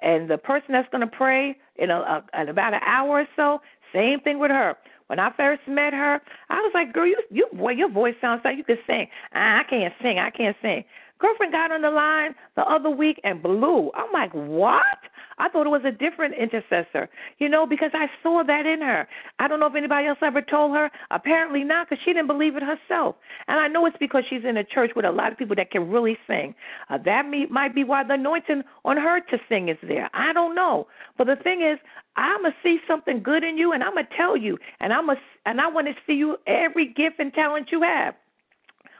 And 0.00 0.30
the 0.30 0.38
person 0.38 0.68
that's 0.70 0.88
going 0.90 1.06
to 1.08 1.16
pray 1.16 1.56
in 1.76 1.90
a, 1.90 1.96
a, 1.96 2.24
in 2.40 2.48
about 2.48 2.74
an 2.74 2.80
hour 2.84 3.20
or 3.20 3.26
so, 3.36 3.60
same 3.92 4.20
thing 4.20 4.38
with 4.38 4.50
her. 4.50 4.76
When 5.08 5.18
I 5.18 5.30
first 5.36 5.60
met 5.68 5.92
her, 5.92 6.20
I 6.48 6.54
was 6.54 6.70
like, 6.72 6.94
"Girl, 6.94 7.06
you, 7.06 7.18
you, 7.30 7.46
boy, 7.52 7.72
your 7.72 7.90
voice 7.90 8.14
sounds 8.20 8.40
like 8.44 8.56
you 8.56 8.64
could 8.64 8.78
sing." 8.86 9.08
I, 9.34 9.60
I 9.60 9.62
can't 9.68 9.92
sing. 10.02 10.18
I 10.18 10.30
can't 10.30 10.56
sing. 10.62 10.84
Girlfriend 11.22 11.52
got 11.52 11.70
on 11.70 11.82
the 11.82 11.90
line 11.90 12.34
the 12.56 12.62
other 12.62 12.90
week 12.90 13.20
and 13.22 13.40
blew. 13.42 13.92
I'm 13.94 14.12
like, 14.12 14.32
"What?" 14.32 14.98
I 15.38 15.48
thought 15.48 15.66
it 15.66 15.70
was 15.70 15.84
a 15.84 15.92
different 15.92 16.34
intercessor, 16.34 17.08
you 17.38 17.48
know, 17.48 17.66
because 17.66 17.90
I 17.94 18.06
saw 18.22 18.42
that 18.44 18.66
in 18.66 18.80
her. 18.80 19.08
I 19.38 19.48
don't 19.48 19.60
know 19.60 19.66
if 19.66 19.74
anybody 19.74 20.06
else 20.06 20.18
ever 20.22 20.42
told 20.42 20.74
her. 20.76 20.90
Apparently 21.10 21.64
not, 21.64 21.88
because 21.88 22.02
she 22.04 22.12
didn't 22.12 22.26
believe 22.26 22.56
it 22.56 22.62
herself. 22.62 23.16
And 23.48 23.58
I 23.58 23.68
know 23.68 23.86
it's 23.86 23.96
because 23.98 24.24
she's 24.28 24.44
in 24.44 24.56
a 24.56 24.64
church 24.64 24.92
with 24.94 25.04
a 25.04 25.10
lot 25.10 25.32
of 25.32 25.38
people 25.38 25.56
that 25.56 25.70
can 25.70 25.90
really 25.90 26.18
sing. 26.26 26.54
Uh, 26.90 26.98
that 27.04 27.26
may, 27.28 27.46
might 27.46 27.74
be 27.74 27.84
why 27.84 28.04
the 28.04 28.14
anointing 28.14 28.62
on 28.84 28.96
her 28.96 29.20
to 29.20 29.38
sing 29.48 29.68
is 29.68 29.78
there. 29.82 30.10
I 30.12 30.32
don't 30.32 30.54
know. 30.54 30.86
But 31.16 31.28
the 31.28 31.36
thing 31.36 31.62
is, 31.62 31.78
I'm 32.16 32.42
gonna 32.42 32.54
see 32.62 32.78
something 32.86 33.22
good 33.22 33.42
in 33.42 33.56
you, 33.56 33.72
and 33.72 33.82
I'm 33.82 33.94
gonna 33.94 34.08
tell 34.16 34.36
you, 34.36 34.58
and 34.80 34.92
I'm 34.92 35.08
a, 35.08 35.16
and 35.46 35.60
I 35.60 35.68
want 35.68 35.86
to 35.86 35.94
see 36.06 36.14
you 36.14 36.36
every 36.46 36.86
gift 36.86 37.18
and 37.18 37.32
talent 37.32 37.68
you 37.72 37.80
have. 37.82 38.14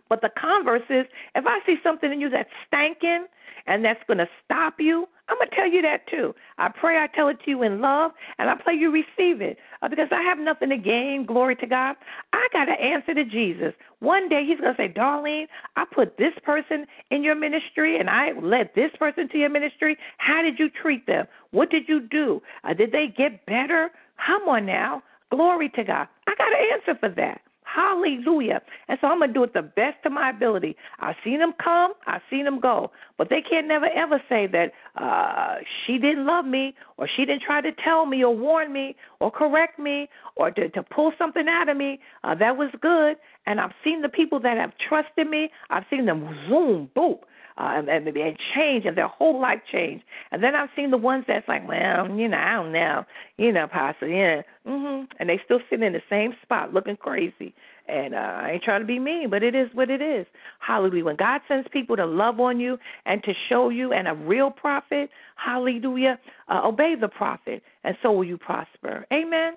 But 0.09 0.21
the 0.21 0.31
converse 0.39 0.83
is, 0.91 1.07
if 1.35 1.47
I 1.47 1.59
see 1.67 1.77
something 1.83 2.13
in 2.13 2.21
you 2.21 2.31
that's 2.31 2.51
stanking 2.71 3.25
and 3.67 3.85
that's 3.85 4.01
going 4.07 4.19
to 4.19 4.29
stop 4.45 4.75
you, 4.79 5.07
I'm 5.29 5.39
going 5.39 5.49
to 5.49 5.57
tell 5.57 5.71
you 5.71 5.81
that 5.83 6.07
too. 6.09 6.35
I 6.59 6.69
pray 6.69 6.99
I 6.99 7.07
tell 7.07 7.29
it 7.29 7.39
to 7.45 7.51
you 7.51 7.63
in 7.63 7.81
love, 7.81 8.11
and 8.39 8.51
I 8.51 8.57
pray 8.57 8.75
you 8.75 8.91
receive 8.91 9.41
it 9.41 9.57
uh, 9.81 9.89
because 9.89 10.09
I 10.11 10.21
have 10.23 10.39
nothing 10.39 10.69
to 10.71 10.77
gain. 10.77 11.25
Glory 11.27 11.57
to 11.57 11.67
God. 11.67 11.97
I 12.33 12.49
got 12.53 12.67
to 12.67 12.73
answer 12.73 13.15
to 13.15 13.25
Jesus. 13.25 13.73
One 14.01 14.29
day 14.29 14.45
He's 14.47 14.61
going 14.61 14.75
to 14.75 14.77
say, 14.77 14.93
Darlene, 14.93 15.47
I 15.77 15.85
put 15.91 16.19
this 16.19 16.35
person 16.43 16.87
in 17.11 17.23
your 17.23 17.35
ministry, 17.35 17.99
and 17.99 18.11
I 18.11 18.33
led 18.33 18.71
this 18.75 18.91
person 18.99 19.29
to 19.31 19.39
your 19.39 19.49
ministry. 19.49 19.97
How 20.19 20.43
did 20.43 20.59
you 20.59 20.69
treat 20.69 21.07
them? 21.07 21.27
What 21.53 21.71
did 21.71 21.89
you 21.89 22.01
do? 22.01 22.43
Uh, 22.65 22.75
did 22.75 22.93
they 22.93 23.07
get 23.17 23.47
better? 23.47 23.91
Come 24.27 24.49
on 24.49 24.67
now. 24.67 25.03
Glory 25.31 25.71
to 25.71 25.85
God. 25.85 26.09
I 26.27 26.35
got 26.37 26.51
to 26.51 26.93
answer 26.93 26.99
for 27.01 27.09
that. 27.17 27.41
Hallelujah. 27.75 28.61
And 28.89 28.99
so 29.01 29.07
I'm 29.07 29.19
going 29.19 29.31
to 29.31 29.35
do 29.35 29.45
it 29.45 29.55
the 29.55 29.63
best 29.63 30.05
of 30.05 30.13
my 30.13 30.31
ability. 30.31 30.77
I've 31.01 31.17
seen 31.25 31.39
them 31.39 31.55
come, 31.63 31.93
I've 32.07 32.21
seen 32.29 32.45
them 32.45 32.61
go. 32.61 32.91
But 33.17 33.31
they 33.31 33.41
can't 33.41 33.67
never 33.67 33.87
ever 33.87 34.23
say 34.29 34.47
that 34.49 34.73
uh, 35.01 35.59
she 35.87 35.99
didn't 35.99 36.27
love 36.27 36.45
me 36.45 36.75
or 36.99 37.09
she 37.09 37.25
didn't 37.25 37.43
try 37.43 37.61
to 37.61 37.71
tell 37.85 38.05
me 38.05 38.23
or 38.23 38.37
warn 38.37 38.73
me 38.73 38.97
or 39.21 39.31
correct 39.31 39.79
me 39.79 40.09
or 40.37 40.51
to, 40.51 40.69
to 40.71 40.83
pull 40.83 41.13
something 41.17 41.47
out 41.49 41.69
of 41.69 41.77
me. 41.77 42.01
Uh, 42.25 42.35
that 42.35 42.57
was 42.57 42.71
good. 42.81 43.17
And 43.47 43.61
I've 43.61 43.73
seen 43.83 44.03
the 44.03 44.09
people 44.09 44.39
that 44.41 44.57
have 44.59 44.73
trusted 44.89 45.29
me, 45.29 45.51
I've 45.71 45.85
seen 45.91 46.07
them 46.07 46.29
zoom, 46.49 46.91
boom 46.95 47.17
uh, 47.59 47.73
and, 47.77 47.89
and, 47.89 48.07
and 48.09 48.37
change 48.55 48.85
and 48.85 48.97
their 48.97 49.09
whole 49.09 49.41
life 49.41 49.61
change. 49.71 50.03
And 50.31 50.43
then 50.43 50.55
I've 50.55 50.71
seen 50.77 50.91
the 50.91 50.99
ones 50.99 51.25
that's 51.29 51.47
like, 51.49 51.67
well, 51.67 52.09
you 52.11 52.29
know, 52.29 52.39
I 52.39 52.55
don't 52.55 52.73
know, 52.73 53.05
you 53.37 53.53
know, 53.53 53.67
Pastor, 53.67 54.09
yeah, 54.09 54.43
mhm, 54.67 55.07
and 55.19 55.29
they 55.29 55.41
still 55.45 55.61
sitting 55.69 55.87
in 55.87 55.93
the 55.93 56.03
same 56.09 56.35
spot 56.43 56.73
looking 56.73 56.97
crazy. 56.97 57.55
And 57.89 58.15
uh, 58.15 58.19
I 58.19 58.51
ain't 58.53 58.63
trying 58.63 58.81
to 58.81 58.87
be 58.87 58.99
mean, 58.99 59.29
but 59.29 59.43
it 59.43 59.55
is 59.55 59.69
what 59.75 59.91
it 59.91 60.01
is. 60.01 60.25
Hallelujah. 60.61 61.05
When 61.05 61.17
God 61.17 61.41
sends 61.49 61.67
people 61.73 61.97
to 61.97 62.07
love 62.07 62.39
on 62.39 62.61
you 62.61 62.79
and 63.07 63.23
to 63.25 63.33
show 63.49 63.71
you, 63.71 63.93
and 63.93 64.07
a 64.07 64.15
real 64.15 64.51
prophet, 64.51 65.11
hallelujah, 65.37 66.19
uh, 66.49 66.61
obey 66.65 66.95
the 67.01 67.09
prophet, 67.09 67.63
and 67.85 67.97
so 68.03 68.13
will 68.13 68.25
you 68.25 68.39
prosper. 68.39 69.05
Amen. 69.13 69.55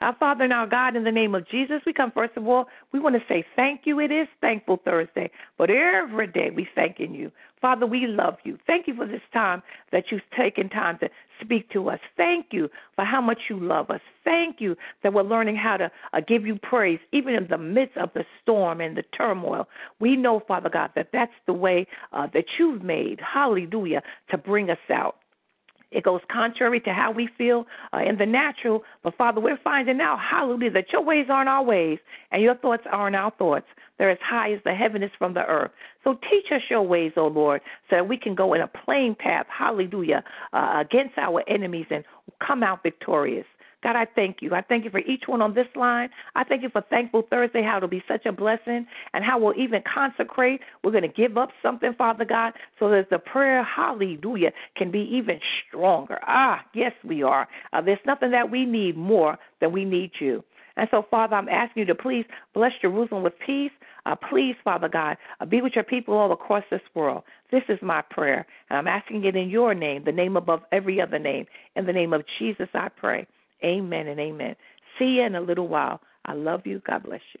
Our 0.00 0.16
Father 0.16 0.44
and 0.44 0.52
our 0.52 0.66
God, 0.66 0.96
in 0.96 1.04
the 1.04 1.12
name 1.12 1.34
of 1.34 1.48
Jesus, 1.48 1.82
we 1.84 1.92
come 1.92 2.10
first 2.10 2.36
of 2.36 2.48
all, 2.48 2.66
we 2.92 3.00
want 3.00 3.16
to 3.16 3.22
say 3.28 3.44
thank 3.54 3.82
you. 3.84 4.00
It 4.00 4.10
is 4.10 4.28
Thankful 4.40 4.80
Thursday, 4.84 5.30
but 5.58 5.70
every 5.70 6.26
day 6.26 6.50
we 6.54 6.68
thanking 6.74 7.14
you 7.14 7.30
Father, 7.60 7.86
we 7.86 8.06
love 8.06 8.36
you. 8.44 8.58
Thank 8.66 8.86
you 8.86 8.94
for 8.94 9.06
this 9.06 9.20
time 9.32 9.62
that 9.92 10.04
you've 10.10 10.22
taken 10.36 10.68
time 10.68 10.98
to 11.00 11.10
speak 11.42 11.68
to 11.70 11.90
us. 11.90 12.00
Thank 12.16 12.46
you 12.52 12.70
for 12.96 13.04
how 13.04 13.20
much 13.20 13.38
you 13.50 13.60
love 13.60 13.90
us. 13.90 14.00
Thank 14.24 14.60
you 14.60 14.76
that 15.02 15.12
we're 15.12 15.22
learning 15.22 15.56
how 15.56 15.76
to 15.76 15.90
uh, 16.12 16.20
give 16.26 16.46
you 16.46 16.58
praise 16.62 17.00
even 17.12 17.34
in 17.34 17.48
the 17.48 17.58
midst 17.58 17.98
of 17.98 18.10
the 18.14 18.24
storm 18.42 18.80
and 18.80 18.96
the 18.96 19.02
turmoil. 19.16 19.68
We 19.98 20.16
know, 20.16 20.40
Father 20.48 20.70
God, 20.70 20.90
that 20.96 21.08
that's 21.12 21.32
the 21.46 21.52
way 21.52 21.86
uh, 22.12 22.28
that 22.32 22.46
you've 22.58 22.82
made, 22.82 23.20
hallelujah, 23.20 24.02
to 24.30 24.38
bring 24.38 24.70
us 24.70 24.78
out. 24.90 25.16
It 25.90 26.04
goes 26.04 26.20
contrary 26.30 26.80
to 26.80 26.92
how 26.92 27.10
we 27.10 27.28
feel 27.36 27.66
uh, 27.92 27.98
in 27.98 28.16
the 28.16 28.26
natural. 28.26 28.84
But 29.02 29.16
Father, 29.16 29.40
we're 29.40 29.58
finding 29.62 30.00
out, 30.00 30.18
hallelujah, 30.20 30.70
that 30.72 30.92
your 30.92 31.02
ways 31.02 31.26
aren't 31.28 31.48
our 31.48 31.64
ways 31.64 31.98
and 32.30 32.42
your 32.42 32.54
thoughts 32.54 32.84
aren't 32.90 33.16
our 33.16 33.32
thoughts. 33.32 33.66
They're 33.98 34.10
as 34.10 34.18
high 34.22 34.52
as 34.52 34.60
the 34.64 34.72
heaven 34.72 35.02
is 35.02 35.10
from 35.18 35.34
the 35.34 35.44
earth. 35.44 35.72
So 36.04 36.18
teach 36.30 36.46
us 36.52 36.62
your 36.70 36.82
ways, 36.82 37.12
O 37.16 37.26
Lord, 37.26 37.60
so 37.90 37.96
that 37.96 38.08
we 38.08 38.16
can 38.16 38.34
go 38.34 38.54
in 38.54 38.62
a 38.62 38.66
plain 38.66 39.14
path, 39.14 39.46
hallelujah, 39.50 40.24
uh, 40.52 40.76
against 40.80 41.18
our 41.18 41.42
enemies 41.48 41.86
and 41.90 42.04
come 42.46 42.62
out 42.62 42.82
victorious. 42.82 43.46
God, 43.82 43.96
I 43.96 44.06
thank 44.14 44.38
you. 44.40 44.54
I 44.54 44.60
thank 44.60 44.84
you 44.84 44.90
for 44.90 45.00
each 45.00 45.24
one 45.26 45.40
on 45.40 45.54
this 45.54 45.66
line. 45.74 46.10
I 46.34 46.44
thank 46.44 46.62
you 46.62 46.68
for 46.68 46.82
Thankful 46.90 47.22
Thursday, 47.30 47.62
how 47.62 47.78
it'll 47.78 47.88
be 47.88 48.02
such 48.06 48.26
a 48.26 48.32
blessing, 48.32 48.86
and 49.14 49.24
how 49.24 49.38
we'll 49.38 49.58
even 49.58 49.82
consecrate. 49.92 50.60
We're 50.84 50.90
going 50.90 51.02
to 51.02 51.08
give 51.08 51.38
up 51.38 51.50
something, 51.62 51.94
Father 51.96 52.24
God, 52.24 52.52
so 52.78 52.90
that 52.90 53.08
the 53.10 53.18
prayer, 53.18 53.64
hallelujah, 53.64 54.52
can 54.76 54.90
be 54.90 55.08
even 55.12 55.40
stronger. 55.68 56.18
Ah, 56.26 56.60
yes, 56.74 56.92
we 57.04 57.22
are. 57.22 57.48
Uh, 57.72 57.80
there's 57.80 57.98
nothing 58.04 58.30
that 58.32 58.50
we 58.50 58.66
need 58.66 58.96
more 58.96 59.38
than 59.60 59.72
we 59.72 59.84
need 59.84 60.10
you. 60.20 60.44
And 60.76 60.88
so, 60.90 61.04
Father, 61.10 61.36
I'm 61.36 61.48
asking 61.48 61.80
you 61.80 61.86
to 61.86 61.94
please 61.94 62.24
bless 62.54 62.72
Jerusalem 62.80 63.22
with 63.22 63.34
peace. 63.44 63.72
Uh, 64.06 64.16
please, 64.16 64.56
Father 64.64 64.88
God, 64.88 65.16
uh, 65.40 65.44
be 65.44 65.60
with 65.60 65.74
your 65.74 65.84
people 65.84 66.14
all 66.14 66.32
across 66.32 66.64
this 66.70 66.80
world. 66.94 67.22
This 67.50 67.62
is 67.68 67.78
my 67.82 68.02
prayer, 68.02 68.46
and 68.68 68.78
I'm 68.78 68.86
asking 68.86 69.24
it 69.24 69.36
in 69.36 69.50
your 69.50 69.74
name, 69.74 70.04
the 70.04 70.12
name 70.12 70.36
above 70.36 70.62
every 70.72 71.00
other 71.00 71.18
name. 71.18 71.46
In 71.76 71.86
the 71.86 71.92
name 71.92 72.12
of 72.12 72.24
Jesus, 72.38 72.68
I 72.72 72.88
pray. 72.88 73.26
Amen 73.64 74.08
and 74.08 74.20
amen. 74.20 74.56
See 74.98 75.06
you 75.06 75.22
in 75.24 75.34
a 75.34 75.40
little 75.40 75.68
while. 75.68 76.00
I 76.24 76.34
love 76.34 76.66
you. 76.66 76.82
God 76.86 77.04
bless 77.04 77.20
you. 77.34 77.40